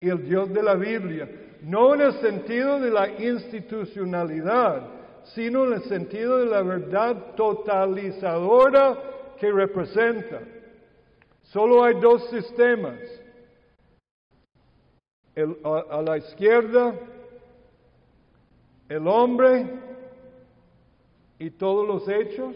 y 0.00 0.08
el 0.08 0.26
Dios 0.26 0.52
de 0.52 0.62
la 0.62 0.74
Biblia, 0.74 1.28
no 1.62 1.94
en 1.94 2.00
el 2.00 2.12
sentido 2.14 2.80
de 2.80 2.90
la 2.90 3.08
institucionalidad, 3.22 4.99
sino 5.24 5.66
en 5.66 5.74
el 5.74 5.82
sentido 5.84 6.38
de 6.38 6.46
la 6.46 6.62
verdad 6.62 7.34
totalizadora 7.36 8.98
que 9.38 9.50
representa. 9.50 10.40
Solo 11.42 11.84
hay 11.84 11.94
dos 12.00 12.28
sistemas. 12.30 12.98
a 15.64 16.02
la 16.02 16.18
izquierda 16.18 16.94
el 18.90 19.06
hombre 19.06 19.66
y 21.38 21.48
todos 21.50 21.86
los 21.86 22.08
hechos, 22.08 22.54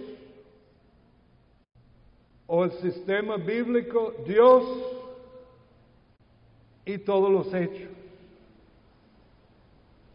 o 2.46 2.64
el 2.64 2.72
sistema 2.72 3.36
bíblico, 3.36 4.12
Dios 4.26 4.64
y 6.84 6.98
todos 6.98 7.30
los 7.30 7.54
hechos. 7.54 7.93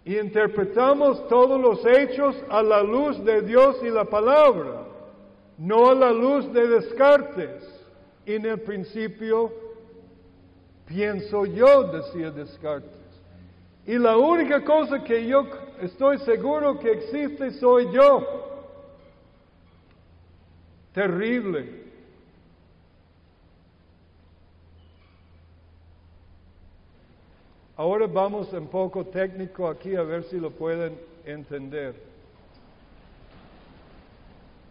Y 0.10 0.17
interpretamos 0.17 1.28
todos 1.28 1.62
los 1.62 1.86
hechos 1.86 2.36
a 2.50 2.63
la 2.63 2.82
luz 2.82 3.24
de 3.24 3.43
Dios 3.43 3.78
y 3.84 3.91
la 3.91 4.06
palabra, 4.06 4.88
no 5.60 5.88
a 5.88 5.93
la 5.93 6.12
luz 6.12 6.52
de 6.52 6.67
Descartes. 6.67 7.63
En 8.26 8.43
el 8.43 8.60
principio 8.62 9.54
pienso 10.88 11.45
yo, 11.45 11.84
decía 11.91 12.32
Descartes. 12.32 13.00
Y 13.86 14.00
la 14.00 14.17
única 14.17 14.65
cosa 14.65 15.04
que 15.04 15.28
yo 15.28 15.45
estoy 15.80 16.17
seguro 16.26 16.80
que 16.80 16.91
existe 16.91 17.52
soy 17.52 17.91
yo. 17.93 18.65
Terrible. 20.91 21.79
Ahora 27.80 28.08
vamos 28.08 28.52
un 28.52 28.68
poco 28.68 29.06
técnico 29.06 29.65
aquí 29.65 29.96
a 29.96 30.02
ver 30.02 30.24
si 30.26 30.38
lo 30.38 30.52
pueden 30.52 31.00
entender. 31.24 31.96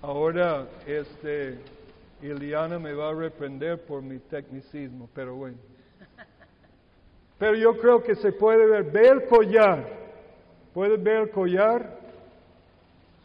Ahora, 0.02 0.66
este, 0.86 1.58
Iliana 2.20 2.78
me 2.78 2.92
va 2.92 3.08
a 3.08 3.14
reprender 3.14 3.80
por 3.80 4.02
mi 4.02 4.18
tecnicismo, 4.18 5.08
pero 5.14 5.36
bueno. 5.36 5.56
Pero 7.38 7.54
yo 7.54 7.78
creo 7.78 8.02
que 8.02 8.14
se 8.14 8.30
puede 8.30 8.66
ver. 8.66 8.84
Ve 8.90 9.08
el 9.08 9.24
collar. 9.24 9.88
¿Puedes 10.74 11.02
ver 11.02 11.22
el 11.22 11.30
collar? 11.30 11.98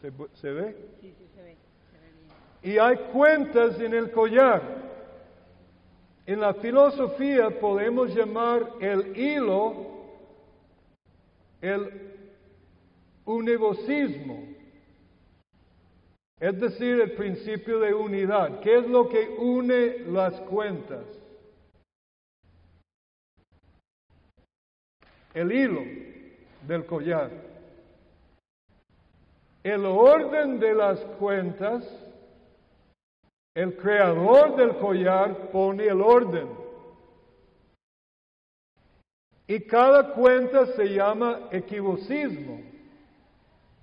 ¿Se, 0.00 0.10
se 0.40 0.50
ve? 0.50 0.76
Sí, 1.02 1.14
sí, 1.18 1.28
se 1.34 1.42
ve. 1.42 1.56
Se 1.92 1.98
ve 1.98 2.72
Y 2.72 2.78
hay 2.78 2.96
cuentas 3.12 3.78
en 3.78 3.92
el 3.92 4.10
collar. 4.10 4.62
En 6.26 6.40
la 6.40 6.54
filosofía 6.54 7.50
podemos 7.60 8.14
llamar 8.14 8.72
el 8.80 9.16
hilo 9.16 9.92
el 11.60 12.12
univosismo, 13.24 14.44
es 16.38 16.60
decir, 16.60 17.00
el 17.00 17.12
principio 17.12 17.80
de 17.80 17.94
unidad. 17.94 18.60
¿Qué 18.60 18.78
es 18.78 18.86
lo 18.86 19.08
que 19.08 19.30
une 19.38 20.00
las 20.06 20.38
cuentas? 20.42 21.04
el 25.34 25.50
hilo 25.50 25.82
del 26.66 26.86
collar. 26.86 27.30
El 29.62 29.84
orden 29.84 30.60
de 30.60 30.74
las 30.74 31.00
cuentas, 31.18 31.84
el 33.54 33.76
creador 33.76 34.56
del 34.56 34.76
collar 34.78 35.50
pone 35.52 35.84
el 35.86 36.00
orden. 36.00 36.48
Y 39.46 39.60
cada 39.60 40.14
cuenta 40.14 40.66
se 40.74 40.86
llama 40.86 41.48
equivocismo, 41.52 42.60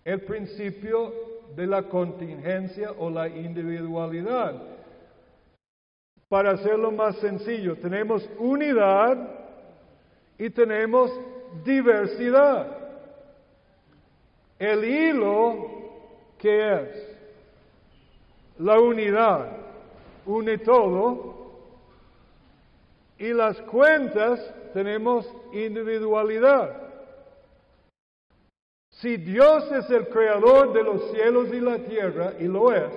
el 0.03 0.21
principio 0.21 1.13
de 1.55 1.67
la 1.67 1.83
contingencia 1.83 2.91
o 2.97 3.09
la 3.09 3.27
individualidad. 3.27 4.61
Para 6.27 6.51
hacerlo 6.51 6.91
más 6.91 7.17
sencillo, 7.17 7.75
tenemos 7.77 8.27
unidad 8.39 9.17
y 10.37 10.49
tenemos 10.49 11.11
diversidad. 11.63 12.67
El 14.57 14.83
hilo, 14.83 15.67
que 16.37 16.73
es? 16.73 17.17
La 18.57 18.79
unidad, 18.79 19.60
une 20.25 20.57
todo. 20.57 21.39
Y 23.17 23.33
las 23.33 23.59
cuentas 23.61 24.39
tenemos 24.73 25.31
individualidad. 25.53 26.75
Si 28.89 29.17
Dios 29.17 29.71
es 29.71 29.89
el 29.89 30.07
creador 30.09 30.73
de 30.73 30.83
los 30.83 31.11
cielos 31.11 31.49
y 31.53 31.59
la 31.59 31.77
tierra, 31.79 32.33
y 32.39 32.43
lo 32.45 32.73
es, 32.73 32.91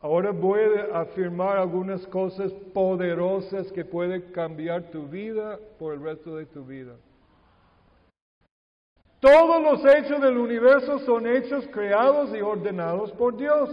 ahora 0.00 0.30
voy 0.30 0.60
a 0.92 1.00
afirmar 1.00 1.56
algunas 1.56 2.06
cosas 2.06 2.52
poderosas 2.72 3.70
que 3.72 3.84
pueden 3.84 4.22
cambiar 4.32 4.90
tu 4.90 5.06
vida 5.06 5.58
por 5.78 5.94
el 5.94 6.02
resto 6.02 6.36
de 6.36 6.46
tu 6.46 6.64
vida. 6.64 6.94
Todos 9.20 9.62
los 9.62 9.94
hechos 9.94 10.20
del 10.20 10.36
universo 10.36 10.98
son 11.00 11.26
hechos 11.26 11.66
creados 11.72 12.34
y 12.36 12.40
ordenados 12.40 13.10
por 13.12 13.36
Dios. 13.36 13.70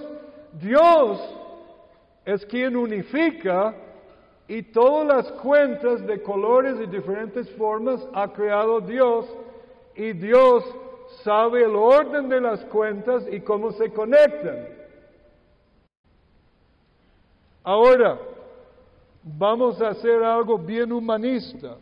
Dios 0.54 1.20
es 2.26 2.46
quien 2.46 2.76
unifica 2.76 3.74
y 4.48 4.64
todas 4.64 5.08
las 5.08 5.32
cuentas 5.42 6.06
de 6.06 6.22
colores 6.22 6.76
y 6.82 6.86
diferentes 6.88 7.50
formas 7.52 8.06
ha 8.14 8.28
creado 8.34 8.82
Dios 8.82 9.26
y 9.96 10.14
Dios 10.14 10.64
sabe 11.24 11.64
el 11.64 11.76
orden 11.76 12.30
de 12.30 12.42
las 12.42 12.64
cuentas 12.66 13.24
y 13.32 13.40
cómo 13.42 13.72
se 13.72 13.92
conectan. 13.92 14.68
Ahora, 17.64 18.20
vamos 19.24 19.82
a 19.82 19.90
hacer 19.90 20.24
algo 20.24 20.58
bien 20.58 20.92
humanista. 20.92 21.78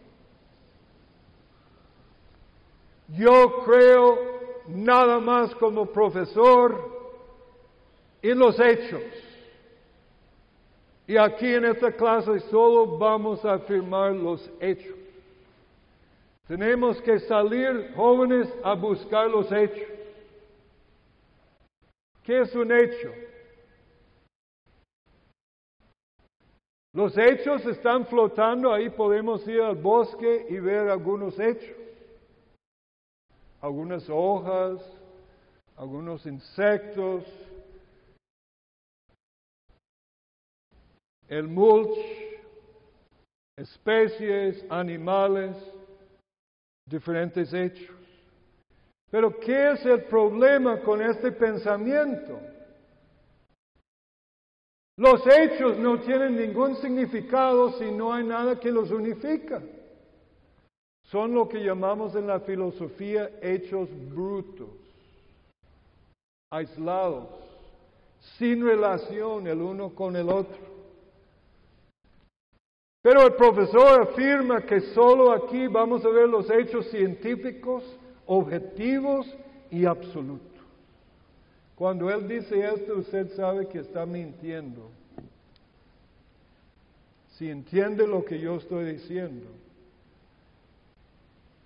Yo 3.07 3.63
creo 3.65 4.17
nada 4.67 5.19
más 5.19 5.55
como 5.55 5.87
profesor 5.87 6.99
en 8.21 8.37
los 8.37 8.59
hechos. 8.59 9.01
Y 11.09 11.17
aquí 11.17 11.55
en 11.55 11.65
esta 11.65 11.91
clase 11.91 12.39
solo 12.51 12.99
vamos 12.99 13.43
a 13.43 13.53
afirmar 13.53 14.11
los 14.11 14.47
hechos. 14.59 14.95
Tenemos 16.47 17.01
que 17.01 17.17
salir 17.21 17.93
jóvenes 17.95 18.47
a 18.63 18.75
buscar 18.75 19.27
los 19.27 19.51
hechos. 19.51 19.89
¿Qué 22.23 22.41
es 22.41 22.53
un 22.53 22.71
hecho? 22.71 23.11
Los 26.93 27.17
hechos 27.17 27.65
están 27.65 28.05
flotando, 28.05 28.71
ahí 28.71 28.91
podemos 28.91 29.47
ir 29.47 29.61
al 29.61 29.77
bosque 29.77 30.45
y 30.47 30.59
ver 30.59 30.89
algunos 30.89 31.39
hechos. 31.39 31.75
Algunas 33.61 34.07
hojas, 34.11 34.79
algunos 35.75 36.23
insectos, 36.27 37.23
el 41.29 41.47
mulch, 41.47 41.97
especies, 43.55 44.65
animales, 44.69 45.55
diferentes 46.85 47.53
hechos. 47.53 47.95
Pero 49.11 49.39
¿qué 49.39 49.71
es 49.71 49.85
el 49.85 50.03
problema 50.05 50.81
con 50.81 51.01
este 51.01 51.31
pensamiento? 51.31 52.39
Los 54.97 55.25
hechos 55.25 55.77
no 55.77 55.99
tienen 56.01 56.35
ningún 56.35 56.75
significado 56.75 57.71
si 57.79 57.89
no 57.91 58.13
hay 58.13 58.23
nada 58.23 58.59
que 58.59 58.71
los 58.71 58.91
unifica. 58.91 59.61
Son 61.03 61.33
lo 61.33 61.47
que 61.47 61.63
llamamos 61.63 62.15
en 62.15 62.27
la 62.27 62.41
filosofía 62.41 63.31
hechos 63.41 63.89
brutos, 64.13 64.69
aislados, 66.51 67.29
sin 68.37 68.63
relación 68.63 69.47
el 69.47 69.61
uno 69.61 69.95
con 69.95 70.15
el 70.15 70.29
otro. 70.29 70.68
Pero 73.01 73.25
el 73.25 73.33
profesor 73.33 74.01
afirma 74.01 74.61
que 74.61 74.81
solo 74.81 75.31
aquí 75.31 75.67
vamos 75.67 76.03
a 76.03 76.09
ver 76.09 76.27
los 76.27 76.49
hechos 76.49 76.85
científicos, 76.89 77.83
objetivos 78.25 79.25
y 79.71 79.85
absolutos. 79.85 80.47
Cuando 81.75 82.09
él 82.09 82.27
dice 82.27 82.59
esto, 82.59 82.97
usted 82.97 83.33
sabe 83.35 83.67
que 83.69 83.79
está 83.79 84.05
mintiendo. 84.05 84.91
Si 87.37 87.49
entiende 87.49 88.05
lo 88.05 88.25
que 88.25 88.37
yo 88.37 88.57
estoy 88.57 88.91
diciendo. 88.91 89.47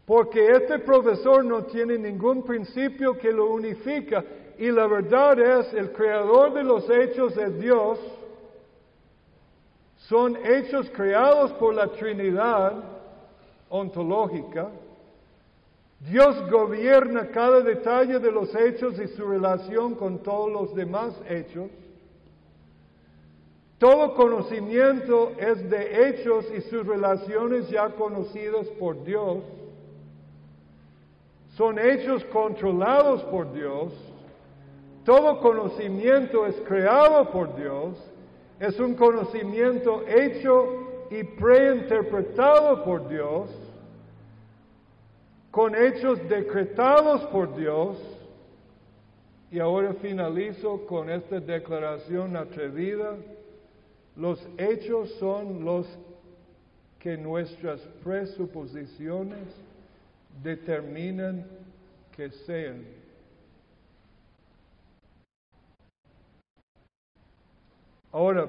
Porque 0.06 0.52
este 0.52 0.78
profesor 0.80 1.44
no 1.44 1.64
tiene 1.64 1.98
ningún 1.98 2.44
principio 2.44 3.18
que 3.18 3.32
lo 3.32 3.48
unifica. 3.48 4.24
Y 4.60 4.70
la 4.70 4.86
verdad 4.86 5.40
es, 5.40 5.74
el 5.74 5.92
creador 5.94 6.54
de 6.54 6.64
los 6.64 6.88
hechos 6.92 7.36
es 7.38 7.60
Dios 7.60 8.00
son 10.10 10.38
hechos 10.46 10.90
creados 10.90 11.52
por 11.54 11.74
la 11.74 11.88
Trinidad 11.88 12.74
ontológica. 13.70 14.68
Dios 16.00 16.36
gobierna 16.52 17.30
cada 17.32 17.62
detalle 17.62 18.20
de 18.20 18.32
los 18.32 18.54
hechos 18.54 19.00
y 19.00 19.08
su 19.08 19.26
relación 19.26 19.96
con 19.96 20.20
todos 20.20 20.52
los 20.52 20.76
demás 20.76 21.14
hechos. 21.30 21.70
Todo 23.78 24.14
conocimiento 24.16 25.32
es 25.38 25.70
de 25.70 26.10
hechos 26.10 26.46
y 26.56 26.62
sus 26.62 26.86
relaciones 26.86 27.70
ya 27.70 27.90
conocidos 27.90 28.68
por 28.80 29.04
Dios. 29.06 29.38
Son 31.56 31.80
hechos 31.80 32.26
controlados 32.26 33.24
por 33.24 33.54
Dios. 33.54 33.94
Todo 35.06 35.40
conocimiento 35.40 36.46
es 36.46 36.56
creado 36.68 37.30
por 37.32 37.56
Dios 37.56 37.98
es 38.60 38.80
un 38.80 38.96
conocimiento 38.96 40.06
hecho 40.08 41.06
y 41.10 41.24
preinterpretado 41.24 42.84
por 42.84 43.08
Dios, 43.08 43.50
con 45.52 45.76
hechos 45.76 46.20
decretados 46.28 47.22
por 47.26 47.56
Dios. 47.56 47.98
Y 49.52 49.60
ahora 49.60 49.94
finalizo 49.94 50.86
con 50.88 51.12
esta 51.12 51.40
declaración 51.40 52.36
atrevida. 52.36 53.16
Los 54.16 54.44
hechos 54.58 55.12
son 55.20 55.64
los 55.64 55.86
que 57.00 57.18
nuestras 57.18 57.80
presuposiciones 58.04 59.48
determinan 60.42 61.46
que 62.16 62.32
sean. 62.32 63.03
Ahora, 68.14 68.48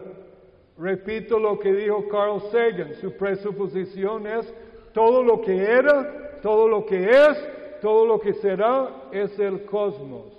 repito 0.76 1.38
lo 1.38 1.58
que 1.58 1.72
dijo 1.72 2.06
Carl 2.08 2.38
Sagan, 2.52 2.94
su 3.00 3.16
presuposición 3.16 4.26
es 4.26 4.52
todo 4.92 5.22
lo 5.22 5.40
que 5.40 5.56
era, 5.56 6.38
todo 6.42 6.68
lo 6.68 6.84
que 6.84 7.08
es, 7.08 7.80
todo 7.80 8.04
lo 8.06 8.20
que 8.20 8.34
será 8.34 9.08
es 9.10 9.38
el 9.38 9.64
cosmos. 9.64 10.32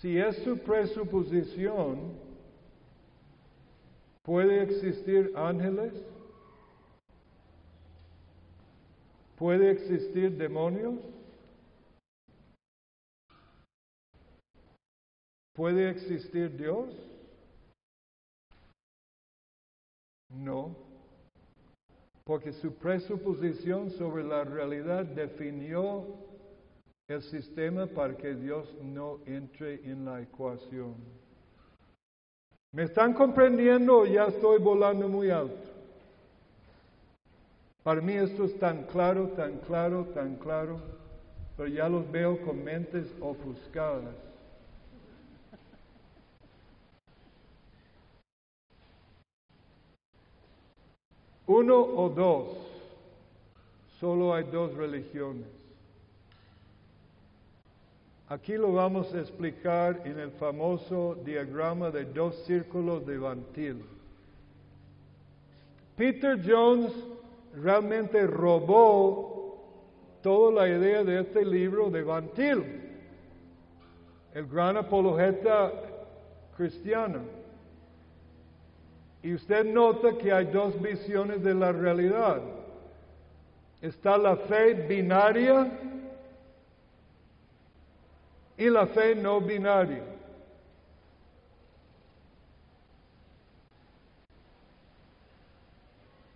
Si 0.00 0.18
es 0.18 0.36
su 0.38 0.58
presuposición, 0.58 2.14
¿puede 4.22 4.62
existir 4.62 5.30
ángeles? 5.34 5.92
¿Puede 9.36 9.70
existir 9.70 10.38
demonios? 10.38 10.94
¿Puede 15.54 15.88
existir 15.88 16.56
Dios? 16.56 16.88
No, 20.28 20.74
porque 22.24 22.52
su 22.52 22.74
presuposición 22.74 23.90
sobre 23.90 24.24
la 24.24 24.42
realidad 24.42 25.04
definió 25.04 26.06
el 27.06 27.22
sistema 27.22 27.86
para 27.86 28.16
que 28.16 28.34
Dios 28.34 28.74
no 28.82 29.20
entre 29.26 29.74
en 29.88 30.04
la 30.04 30.20
ecuación. 30.22 30.96
¿Me 32.72 32.82
están 32.82 33.12
comprendiendo 33.12 33.98
o 33.98 34.06
ya 34.06 34.24
estoy 34.24 34.58
volando 34.58 35.08
muy 35.08 35.30
alto? 35.30 35.70
Para 37.84 38.00
mí 38.00 38.14
esto 38.14 38.44
es 38.44 38.58
tan 38.58 38.84
claro, 38.84 39.28
tan 39.36 39.58
claro, 39.58 40.06
tan 40.14 40.34
claro, 40.36 40.80
pero 41.56 41.68
ya 41.68 41.88
los 41.88 42.10
veo 42.10 42.44
con 42.44 42.64
mentes 42.64 43.06
ofuscadas. 43.20 44.33
Uno 51.46 51.78
o 51.78 52.08
dos, 52.08 52.48
solo 54.00 54.34
hay 54.34 54.44
dos 54.44 54.74
religiones. 54.74 55.46
Aquí 58.28 58.54
lo 58.54 58.72
vamos 58.72 59.12
a 59.12 59.20
explicar 59.20 60.02
en 60.06 60.18
el 60.18 60.30
famoso 60.32 61.16
diagrama 61.24 61.90
de 61.90 62.06
dos 62.06 62.34
círculos 62.46 63.06
de 63.06 63.18
Van 63.18 63.44
Peter 65.96 66.40
Jones 66.44 66.92
realmente 67.54 68.26
robó 68.26 69.34
toda 70.22 70.52
la 70.52 70.68
idea 70.68 71.04
de 71.04 71.20
este 71.20 71.44
libro 71.44 71.90
de 71.90 72.02
Van 72.02 72.30
el 74.34 74.46
gran 74.48 74.76
apologeta 74.78 75.72
cristiano. 76.56 77.43
Y 79.24 79.32
usted 79.32 79.64
nota 79.64 80.18
que 80.18 80.30
hay 80.30 80.44
dos 80.44 80.78
visiones 80.82 81.42
de 81.42 81.54
la 81.54 81.72
realidad. 81.72 82.42
Está 83.80 84.18
la 84.18 84.36
fe 84.36 84.74
binaria 84.74 85.66
y 88.58 88.68
la 88.68 88.86
fe 88.86 89.14
no 89.14 89.40
binaria. 89.40 90.04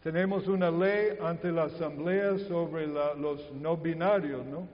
Tenemos 0.02 0.48
una 0.48 0.70
ley 0.70 1.18
ante 1.22 1.52
la 1.52 1.64
asamblea 1.64 2.38
sobre 2.38 2.86
los 2.86 3.52
no 3.52 3.76
binarios, 3.76 4.46
¿no? 4.46 4.66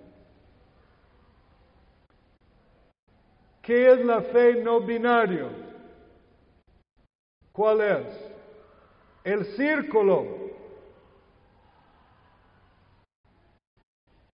¿Qué 3.60 3.90
es 3.90 4.04
la 4.04 4.22
fe 4.22 4.62
no 4.62 4.80
binario? 4.80 5.63
¿Cuál 7.54 7.80
es? 7.82 8.06
El 9.22 9.44
círculo. 9.56 10.26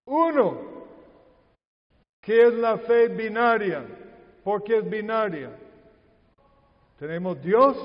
Uno. 0.06 0.58
¿Qué 2.22 2.46
es 2.46 2.54
la 2.54 2.78
fe 2.78 3.08
binaria? 3.08 3.84
¿Por 4.42 4.64
qué 4.64 4.78
es 4.78 4.88
binaria? 4.88 5.50
Tenemos 6.98 7.42
Dios 7.42 7.76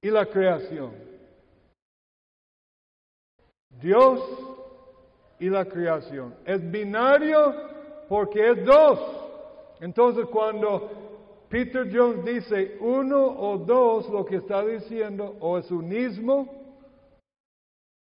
y 0.00 0.10
la 0.10 0.24
creación. 0.24 0.94
Dios 3.68 4.20
y 5.38 5.50
la 5.50 5.66
creación. 5.66 6.34
Es 6.46 6.70
binario 6.70 7.54
porque 8.08 8.50
es 8.50 8.64
dos. 8.64 8.98
Entonces 9.80 10.24
cuando 10.26 11.05
Peter 11.48 11.88
Jones 11.92 12.24
dice 12.24 12.76
uno 12.80 13.24
o 13.24 13.56
dos, 13.58 14.08
lo 14.08 14.24
que 14.24 14.36
está 14.36 14.64
diciendo 14.64 15.36
o 15.40 15.58
es 15.58 15.70
unismo, 15.70 16.48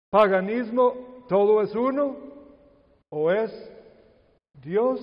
paganismo, 0.09 1.23
todo 1.27 1.61
es 1.61 1.75
uno, 1.75 2.15
o 3.09 3.31
es 3.31 3.51
Dios 4.53 4.99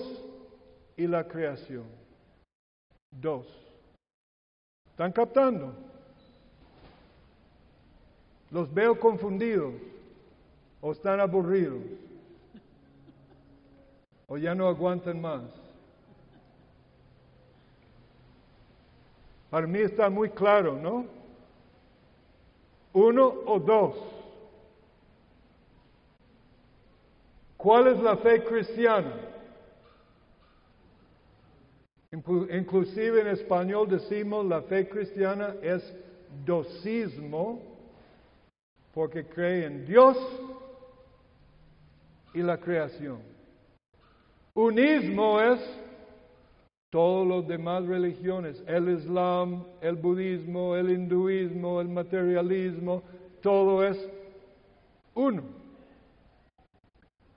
y 0.97 1.07
la 1.07 1.27
creación. 1.27 1.85
Dos. 3.11 3.47
¿Están 4.91 5.11
captando? 5.11 5.73
Los 8.51 8.73
veo 8.73 8.99
confundidos 8.99 9.73
o 10.81 10.91
están 10.91 11.19
aburridos 11.19 11.81
o 14.27 14.37
ya 14.37 14.55
no 14.55 14.67
aguantan 14.67 15.21
más. 15.21 15.64
Para 19.49 19.67
mí 19.67 19.79
está 19.79 20.09
muy 20.09 20.29
claro, 20.29 20.75
¿no? 20.75 21.05
Uno 22.93 23.27
o 23.45 23.59
dos. 23.59 23.95
¿Cuál 27.57 27.87
es 27.87 27.99
la 27.99 28.17
fe 28.17 28.43
cristiana? 28.43 29.13
Inclusive 32.11 33.21
en 33.21 33.27
español 33.27 33.89
decimos 33.89 34.45
la 34.45 34.61
fe 34.61 34.87
cristiana 34.87 35.55
es 35.61 35.83
dosismo 36.45 37.61
porque 38.93 39.25
cree 39.25 39.65
en 39.65 39.85
Dios 39.85 40.17
y 42.33 42.41
la 42.41 42.57
creación. 42.57 43.19
Unismo 44.53 45.41
es 45.41 45.59
todas 46.95 47.27
las 47.27 47.45
demás 47.49 47.85
religiones, 47.85 48.63
el 48.67 48.87
Islam, 48.87 49.65
el 49.81 49.97
budismo, 49.97 50.77
el 50.77 50.91
hinduismo, 50.91 51.81
el 51.81 51.89
materialismo, 51.89 53.03
todo 53.41 53.83
es 53.85 54.09
uno. 55.13 55.43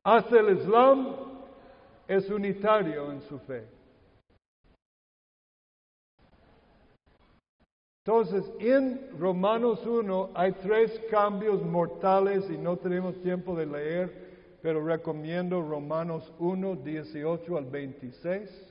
Hasta 0.05 0.39
el 0.39 0.57
Islam 0.61 1.09
es 2.07 2.31
unitario 2.31 3.11
en 3.11 3.21
su 3.23 3.37
fe. 3.41 3.67
Entonces, 8.07 8.49
en 8.61 9.11
Romanos 9.19 9.85
1 9.85 10.31
hay 10.35 10.53
tres 10.53 11.03
cambios 11.11 11.65
mortales 11.65 12.49
y 12.49 12.57
no 12.57 12.77
tenemos 12.77 13.21
tiempo 13.23 13.57
de 13.57 13.67
leer, 13.67 14.59
pero 14.63 14.87
recomiendo 14.87 15.61
Romanos 15.63 16.33
1, 16.39 16.77
18 16.77 17.57
al 17.57 17.65
26. 17.65 18.68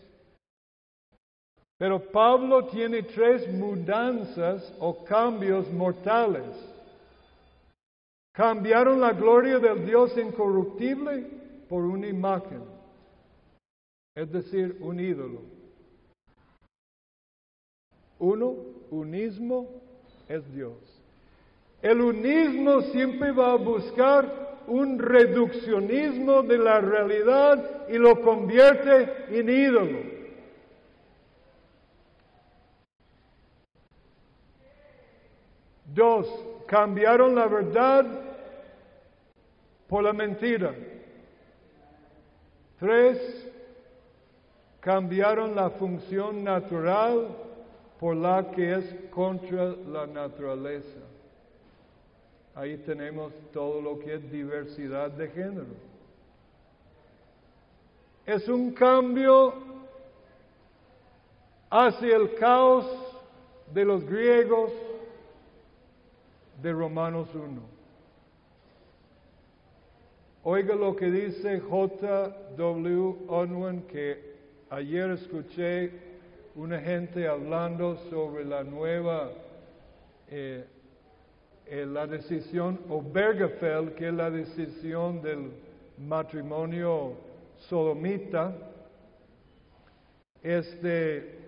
Pero 1.77 1.99
Pablo 2.11 2.65
tiene 2.65 3.03
tres 3.03 3.47
mudanzas 3.53 4.73
o 4.79 5.03
cambios 5.03 5.71
mortales. 5.71 6.55
Cambiaron 8.33 8.99
la 8.99 9.13
gloria 9.13 9.59
del 9.59 9.85
Dios 9.85 10.17
incorruptible 10.17 11.27
por 11.69 11.83
una 11.83 12.07
imagen, 12.07 12.63
es 14.15 14.31
decir, 14.31 14.77
un 14.79 14.99
ídolo. 14.99 15.41
Uno, 18.19 18.55
unismo 18.89 19.67
es 20.27 20.51
Dios. 20.53 20.77
El 21.81 22.01
unismo 22.01 22.81
siempre 22.81 23.31
va 23.31 23.51
a 23.51 23.57
buscar 23.57 24.63
un 24.67 24.97
reduccionismo 24.97 26.41
de 26.41 26.57
la 26.57 26.81
realidad 26.81 27.87
y 27.87 27.97
lo 27.97 28.21
convierte 28.21 29.39
en 29.39 29.49
ídolo. 29.49 30.16
Dos, 35.97 36.27
cambiaron 36.67 37.33
la 37.33 37.47
verdad 37.47 38.05
por 39.87 40.03
la 40.03 40.13
mentira. 40.13 40.71
Tres, 42.79 43.17
cambiaron 44.79 45.55
la 45.55 45.71
función 45.71 46.43
natural 46.43 47.29
por 47.99 48.15
la 48.15 48.51
que 48.51 48.75
es 48.75 48.95
contra 49.09 49.75
la 49.91 50.05
naturaleza. 50.05 50.99
Ahí 52.53 52.77
tenemos 52.77 53.33
todo 53.51 53.81
lo 53.81 53.97
que 53.97 54.13
es 54.13 54.31
diversidad 54.31 55.09
de 55.09 55.29
género. 55.29 55.65
Es 58.23 58.47
un 58.47 58.71
cambio 58.71 59.51
hacia 61.71 62.17
el 62.17 62.35
caos 62.35 62.85
de 63.73 63.83
los 63.83 64.05
griegos 64.05 64.71
de 66.61 66.73
Romanos 66.73 67.27
1. 67.33 67.61
Oiga 70.43 70.75
lo 70.75 70.95
que 70.95 71.11
dice 71.11 71.59
J.W. 71.59 73.15
Unwin, 73.27 73.81
que 73.81 74.35
ayer 74.69 75.11
escuché 75.11 75.91
una 76.55 76.79
gente 76.79 77.27
hablando 77.27 77.97
sobre 78.09 78.45
la 78.45 78.63
nueva, 78.63 79.29
eh, 80.29 80.65
eh, 81.65 81.85
la 81.85 82.07
decisión 82.07 82.79
Obergefell, 82.89 83.93
que 83.93 84.07
es 84.07 84.13
la 84.13 84.31
decisión 84.31 85.21
del 85.21 85.51
matrimonio 85.97 87.13
sodomita. 87.57 88.55
Este, 90.41 91.39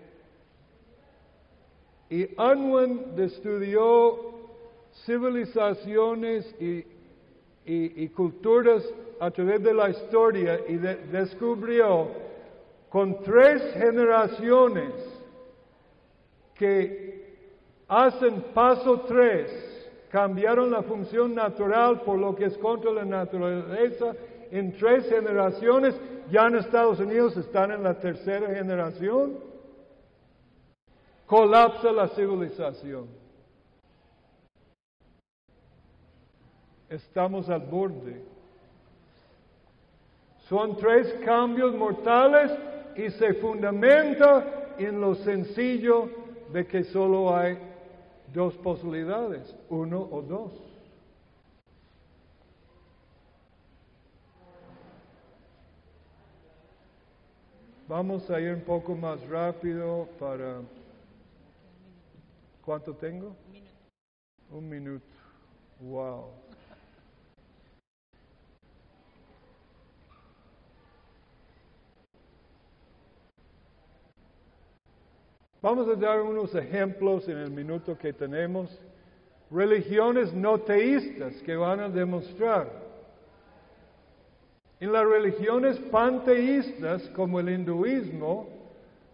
y 2.10 2.28
Unwin 2.38 3.14
estudió 3.16 4.39
civilizaciones 5.04 6.54
y, 6.58 8.08
culturas 8.08 8.84
a 9.20 9.30
través 9.30 9.62
de 9.62 9.72
la 9.72 9.90
historia 9.90 10.60
y 10.66 10.76
descubrió 10.76 12.08
con 12.88 13.22
tres 13.22 13.62
generaciones 13.74 14.92
que 16.54 17.36
hacen 17.86 18.42
paso 18.52 19.00
tres, 19.02 19.50
cambiaron 20.10 20.70
la 20.70 20.82
función 20.82 21.34
natural 21.34 22.00
por 22.00 22.18
lo 22.18 22.34
que 22.34 22.46
es 22.46 22.58
contra 22.58 22.90
la 22.90 23.04
naturaleza, 23.04 24.14
en 24.50 24.76
tres 24.76 25.08
generaciones, 25.08 25.94
ya 26.30 26.46
en 26.46 26.56
Estados 26.56 26.98
Unidos 26.98 27.36
están 27.36 27.70
en 27.70 27.84
la 27.84 27.98
tercera 28.00 28.48
generación, 28.48 29.38
colapsa 31.26 31.92
la 31.92 32.08
civilización. 32.08 33.19
Estamos 36.90 37.48
al 37.48 37.60
borde. 37.60 38.22
Son 40.48 40.76
tres 40.76 41.14
cambios 41.24 41.74
mortales 41.74 42.50
y 42.96 43.08
se 43.10 43.32
fundamenta 43.34 44.74
en 44.78 45.00
lo 45.00 45.14
sencillo 45.14 46.10
de 46.52 46.66
que 46.66 46.84
solo 46.84 47.34
hay 47.34 47.56
dos 48.34 48.54
posibilidades, 48.56 49.56
uno 49.70 50.06
o 50.10 50.20
dos. 50.20 50.52
Vamos 57.88 58.28
a 58.30 58.38
ir 58.40 58.52
un 58.52 58.60
poco 58.60 58.94
más 58.94 59.20
rápido 59.28 60.08
para 60.18 60.60
¿Cuánto 62.64 62.94
tengo? 62.94 63.34
Un 64.50 64.68
minuto. 64.68 65.06
Wow. 65.80 66.49
Vamos 75.62 75.86
a 75.88 75.94
dar 75.94 76.22
unos 76.22 76.54
ejemplos 76.54 77.28
en 77.28 77.36
el 77.36 77.50
minuto 77.50 77.96
que 77.98 78.14
tenemos. 78.14 78.70
Religiones 79.50 80.32
no 80.32 80.58
teístas 80.58 81.34
que 81.42 81.54
van 81.54 81.80
a 81.80 81.88
demostrar. 81.90 82.70
En 84.80 84.90
las 84.90 85.06
religiones 85.06 85.78
panteístas 85.90 87.02
como 87.10 87.40
el 87.40 87.50
hinduismo, 87.50 88.48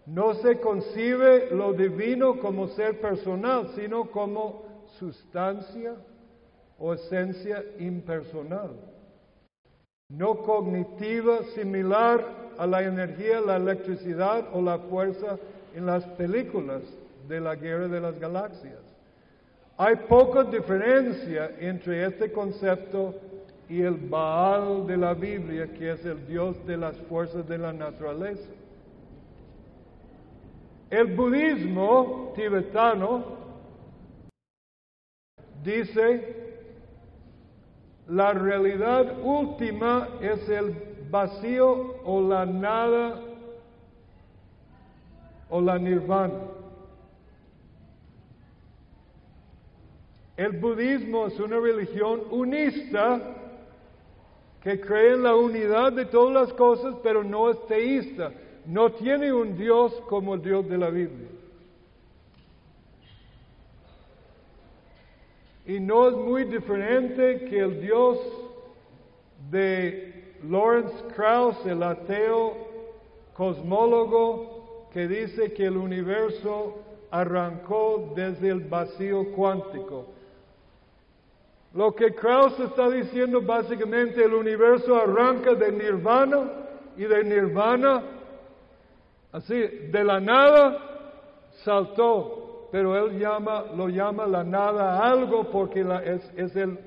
no 0.07 0.35
se 0.35 0.61
concibe 0.61 1.51
lo 1.51 1.73
divino 1.73 2.39
como 2.39 2.69
ser 2.69 3.01
personal, 3.01 3.73
sino 3.75 4.09
como 4.13 4.63
sustancia 5.01 5.97
o 6.79 6.95
esencia 6.95 7.65
impersonal, 7.81 8.71
no 10.09 10.43
cognitiva, 10.43 11.43
similar 11.57 12.25
a 12.57 12.67
la 12.69 12.85
energía, 12.85 13.41
la 13.41 13.57
electricidad 13.57 14.47
o 14.53 14.63
la 14.63 14.79
fuerza 14.79 15.39
en 15.77 15.85
las 15.85 16.05
películas 16.17 16.83
de 17.29 17.39
la 17.39 17.55
guerra 17.55 17.87
de 17.87 18.01
las 18.01 18.19
galaxias. 18.19 18.81
Hay 19.77 19.95
poca 20.09 20.43
diferencia 20.45 21.51
entre 21.61 22.07
este 22.07 22.33
concepto 22.33 23.15
y 23.69 23.83
el 23.83 23.97
Baal 23.97 24.87
de 24.87 24.97
la 24.97 25.13
Biblia, 25.13 25.67
que 25.75 25.93
es 25.93 26.05
el 26.07 26.27
Dios 26.27 26.67
de 26.67 26.79
las 26.79 26.97
fuerzas 27.03 27.47
de 27.47 27.59
la 27.59 27.75
naturaleza. 27.75 28.49
El 30.89 31.15
budismo 31.15 32.33
tibetano 32.35 33.37
dice, 35.63 36.37
la 38.09 38.33
realidad 38.33 39.19
última 39.23 40.09
es 40.23 40.49
el 40.49 40.75
vacío 41.11 41.97
o 42.03 42.27
la 42.27 42.47
nada 42.47 43.26
o 45.49 45.61
la 45.61 45.79
nirvana. 45.79 46.41
El 50.37 50.53
budismo 50.53 51.27
es 51.27 51.41
una 51.41 51.59
religión 51.59 52.23
unista 52.31 53.21
que 54.63 54.81
cree 54.81 55.15
en 55.15 55.23
la 55.23 55.35
unidad 55.35 55.93
de 55.93 56.05
todas 56.07 56.49
las 56.49 56.53
cosas, 56.55 56.95
pero 57.03 57.25
no 57.25 57.51
es 57.51 57.67
teísta. 57.67 58.33
No 58.67 58.91
tiene 58.93 59.33
un 59.33 59.57
Dios 59.57 59.93
como 60.09 60.35
el 60.35 60.43
Dios 60.43 60.69
de 60.69 60.77
la 60.77 60.91
Biblia. 60.91 61.29
Y 65.67 65.81
no 65.81 66.09
es 66.09 66.17
muy 66.17 66.45
diferente 66.45 67.47
que 67.49 67.59
el 67.59 67.81
Dios 67.81 68.19
de 69.51 70.37
Lawrence 70.49 70.95
Krauss, 71.15 71.65
el 71.67 71.83
ateo 71.83 72.57
cosmólogo, 73.35 74.56
que 74.97 75.07
dice 75.07 75.53
que 75.53 75.67
el 75.67 75.77
universo 75.77 76.75
arrancó 77.11 78.15
desde 78.17 78.49
el 78.49 78.61
vacío 78.61 79.31
cuántico. 79.33 80.07
Lo 81.75 81.95
que 81.95 82.15
Krauss 82.15 82.59
está 82.61 82.89
diciendo 82.89 83.43
básicamente, 83.43 84.25
el 84.25 84.33
universo 84.33 84.97
arranca 84.97 85.53
de 85.53 85.71
nirvana 85.71 86.51
y 86.97 87.05
de 87.05 87.25
nirvana, 87.25 88.05
así, 89.33 89.55
de 89.55 90.03
la 90.03 90.19
nada 90.19 90.79
saltó, 91.63 92.71
pero 92.73 92.97
él 92.97 93.19
llama, 93.19 93.67
lo 93.77 93.89
llama 93.91 94.27
la 94.27 94.45
nada 94.45 95.07
algo 95.07 95.51
porque 95.51 95.85
es, 96.37 96.57
el 96.57 96.79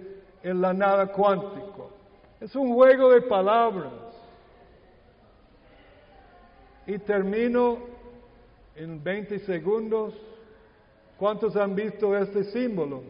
la 0.41 0.73
nada 0.73 1.11
cuántico. 1.11 1.91
Es 2.41 2.55
un 2.55 2.73
juego 2.73 3.11
de 3.11 3.21
palabras. 3.21 3.93
Y 6.87 6.97
termino 6.97 7.88
en 8.79 9.03
20 9.03 9.39
segundos. 9.39 10.13
¿Cuántos 11.17 11.55
han 11.57 11.75
visto 11.75 12.15
este 12.17 12.45
símbolo? 12.45 13.03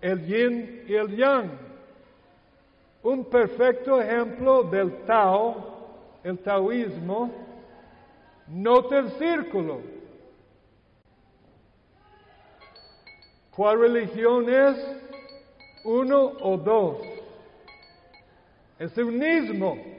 El 0.00 0.26
yin 0.26 0.84
y 0.86 0.94
el 0.94 1.16
yang. 1.16 1.50
Un 3.02 3.24
perfecto 3.24 4.00
ejemplo 4.00 4.64
del 4.64 5.04
Tao, 5.06 5.88
el 6.22 6.38
taoísmo. 6.38 7.32
Nota 8.48 8.98
el 8.98 9.10
círculo. 9.12 9.80
¿Cuál 13.56 13.80
religión 13.80 14.48
es? 14.52 14.76
Uno 15.84 16.32
o 16.40 16.58
dos. 16.58 16.98
Es 18.78 18.96
unismo. 18.98 19.91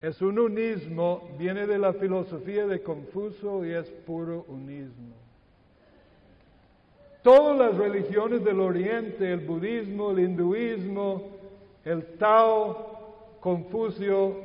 Es 0.00 0.22
un 0.22 0.38
unismo, 0.38 1.28
viene 1.38 1.66
de 1.66 1.78
la 1.78 1.92
filosofía 1.92 2.66
de 2.66 2.82
Confucio 2.82 3.66
y 3.66 3.72
es 3.72 3.86
puro 4.06 4.46
unismo. 4.48 5.14
Todas 7.22 7.58
las 7.58 7.76
religiones 7.76 8.42
del 8.42 8.60
Oriente, 8.60 9.30
el 9.30 9.40
budismo, 9.40 10.12
el 10.12 10.20
hinduismo, 10.20 11.22
el 11.84 12.16
Tao, 12.16 13.36
Confucio, 13.40 14.36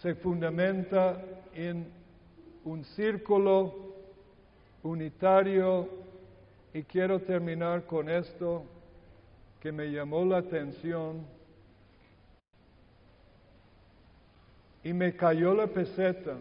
se 0.00 0.14
fundamenta 0.14 1.20
en 1.54 1.86
un 2.64 2.84
círculo 2.84 3.74
unitario 4.84 5.88
y 6.72 6.84
quiero 6.84 7.18
terminar 7.18 7.84
con 7.84 8.08
esto 8.08 8.62
que 9.58 9.72
me 9.72 9.90
llamó 9.90 10.24
la 10.24 10.38
atención 10.38 11.26
y 14.84 14.92
me 14.92 15.14
cayó 15.14 15.54
la 15.54 15.66
peseta. 15.66 16.36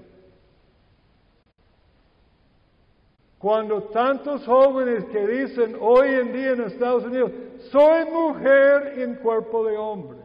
Cuando 3.37 3.83
tantos 3.85 4.45
jóvenes 4.45 5.03
que 5.05 5.25
dicen 5.25 5.75
hoy 5.79 6.09
en 6.09 6.31
día 6.31 6.51
en 6.51 6.61
Estados 6.61 7.05
Unidos, 7.05 7.31
soy 7.71 8.05
mujer 8.05 8.99
en 8.99 9.15
cuerpo 9.15 9.65
de 9.65 9.77
hombre. 9.77 10.19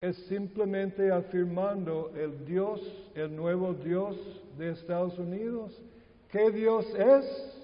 Es 0.00 0.16
simplemente 0.26 1.10
afirmando 1.10 2.12
el 2.16 2.44
Dios, 2.44 2.80
el 3.14 3.34
nuevo 3.34 3.74
Dios 3.74 4.16
de 4.58 4.70
Estados 4.70 5.18
Unidos. 5.18 5.80
¿Qué 6.28 6.50
Dios 6.50 6.86
es? 6.94 7.58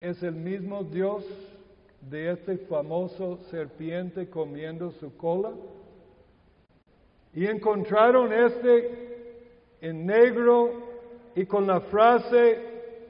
Es 0.00 0.22
el 0.22 0.34
mismo 0.34 0.84
Dios 0.84 1.24
de 2.10 2.32
este 2.32 2.58
famoso 2.58 3.38
serpiente 3.50 4.28
comiendo 4.28 4.90
su 4.92 5.16
cola? 5.16 5.52
Y 7.32 7.46
encontraron 7.46 8.32
este 8.32 9.14
en 9.80 10.06
negro 10.06 10.72
y 11.34 11.44
con 11.46 11.66
la 11.66 11.80
frase 11.80 12.58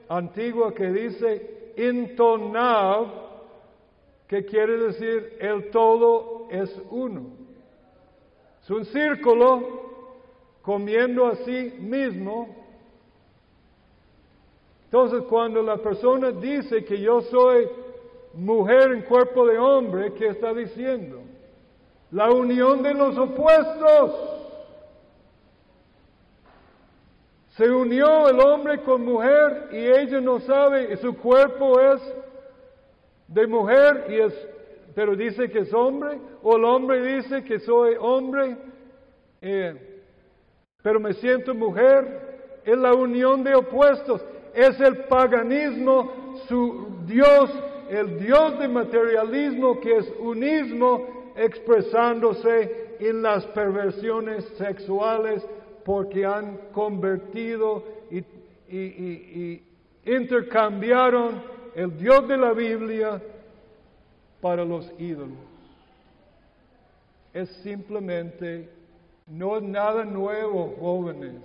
antigua 0.09 0.73
que 0.73 0.91
dice 0.91 1.73
intonav, 1.77 3.25
que 4.27 4.45
quiere 4.45 4.77
decir 4.77 5.37
el 5.39 5.69
todo 5.69 6.47
es 6.49 6.75
uno. 6.89 7.27
Es 8.61 8.69
un 8.69 8.85
círculo 8.85 9.85
comiendo 10.63 11.27
a 11.27 11.35
sí 11.35 11.75
mismo. 11.79 12.55
Entonces 14.85 15.21
cuando 15.29 15.61
la 15.61 15.77
persona 15.77 16.31
dice 16.31 16.83
que 16.83 16.99
yo 16.99 17.21
soy 17.21 17.67
mujer 18.35 18.91
en 18.91 19.01
cuerpo 19.03 19.47
de 19.47 19.57
hombre, 19.57 20.13
¿qué 20.13 20.27
está 20.27 20.53
diciendo? 20.53 21.21
La 22.11 22.29
unión 22.29 22.83
de 22.83 22.93
los 22.93 23.17
opuestos. 23.17 24.31
Se 27.49 27.69
unió 27.69 28.27
el 28.27 28.39
hombre 28.39 28.81
con 28.81 29.05
mujer 29.05 29.69
y 29.71 29.77
ella 29.77 30.19
no 30.19 30.41
sabe, 30.41 30.93
y 30.93 30.97
su 30.97 31.15
cuerpo 31.15 31.79
es 31.79 32.01
de 33.27 33.47
mujer 33.47 34.05
y 34.09 34.19
es, 34.19 34.47
pero 34.93 35.15
dice 35.15 35.49
que 35.49 35.59
es 35.59 35.73
hombre, 35.73 36.19
o 36.43 36.57
el 36.57 36.65
hombre 36.65 37.15
dice 37.15 37.43
que 37.43 37.59
soy 37.59 37.95
hombre, 37.97 38.57
eh, 39.41 40.01
pero 40.81 40.99
me 40.99 41.13
siento 41.13 41.53
mujer. 41.53 42.33
Es 42.65 42.77
la 42.77 42.95
unión 42.95 43.43
de 43.43 43.53
opuestos, 43.53 44.25
es 44.53 44.79
el 44.79 45.05
paganismo, 45.05 46.41
su 46.47 47.03
Dios 47.05 47.51
el 47.89 48.19
Dios 48.19 48.59
de 48.59 48.67
materialismo 48.67 49.79
que 49.79 49.97
es 49.97 50.13
unismo 50.19 51.33
expresándose 51.35 52.95
en 52.99 53.21
las 53.21 53.45
perversiones 53.47 54.45
sexuales 54.57 55.45
porque 55.83 56.25
han 56.25 56.57
convertido 56.71 57.83
y, 58.09 58.23
intercambiaron 60.05 61.41
el 61.75 61.97
Dios 61.97 62.27
de 62.27 62.37
la 62.37 62.53
Biblia 62.53 63.21
para 64.41 64.65
los 64.65 64.91
ídolos. 64.99 65.37
es 67.33 67.49
simplemente, 67.63 68.69
no 69.27 69.57
es 69.57 69.63
nada 69.63 70.05
nuevo, 70.05 70.75
jóvenes, 70.79 71.41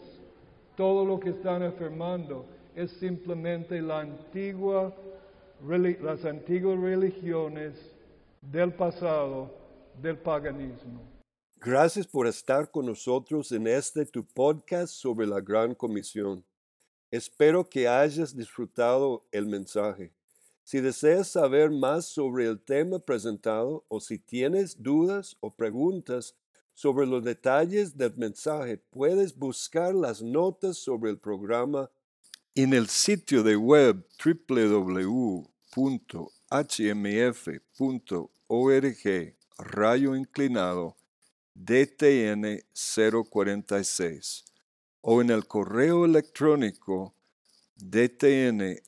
todo 0.76 1.04
lo 1.04 1.18
que 1.18 1.30
están 1.30 1.62
afirmando, 1.62 2.46
es 2.74 2.90
simplemente 2.92 3.82
la 3.82 4.00
antigua, 4.00 4.94
las 5.62 6.24
antiguas 6.24 6.80
religiones 6.80 7.74
del 8.40 8.72
pasado, 8.72 9.54
del 10.00 10.18
paganismo. 10.18 11.02
Gracias 11.56 12.06
por 12.06 12.26
estar 12.26 12.70
con 12.70 12.86
nosotros 12.86 13.52
en 13.52 13.66
este 13.66 14.06
tu 14.06 14.24
podcast 14.24 14.94
sobre 14.94 15.26
la 15.26 15.40
Gran 15.40 15.74
Comisión. 15.74 16.42
Espero 17.10 17.68
que 17.68 17.86
hayas 17.86 18.34
disfrutado 18.34 19.26
el 19.30 19.46
mensaje. 19.46 20.12
Si 20.64 20.80
deseas 20.80 21.28
saber 21.28 21.70
más 21.70 22.06
sobre 22.06 22.46
el 22.46 22.60
tema 22.60 22.98
presentado 22.98 23.84
o 23.88 24.00
si 24.00 24.18
tienes 24.18 24.82
dudas 24.82 25.36
o 25.40 25.54
preguntas 25.54 26.36
sobre 26.72 27.06
los 27.06 27.22
detalles 27.22 27.96
del 27.96 28.16
mensaje, 28.16 28.78
puedes 28.78 29.36
buscar 29.36 29.94
las 29.94 30.22
notas 30.22 30.78
sobre 30.78 31.10
el 31.10 31.18
programa 31.18 31.90
en 32.62 32.74
el 32.74 32.88
sitio 32.88 33.42
de 33.42 33.56
web 33.56 34.06
www.hmf.org 34.22 35.44
rayo 39.58 40.16
inclinado 40.16 40.96
DTN 41.54 42.62
046 42.74 44.44
o 45.00 45.20
en 45.22 45.30
el 45.30 45.46
correo 45.46 46.04
electrónico 46.04 47.14
dtn 47.76 48.78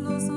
los 0.00 0.24
obreros 0.24 0.33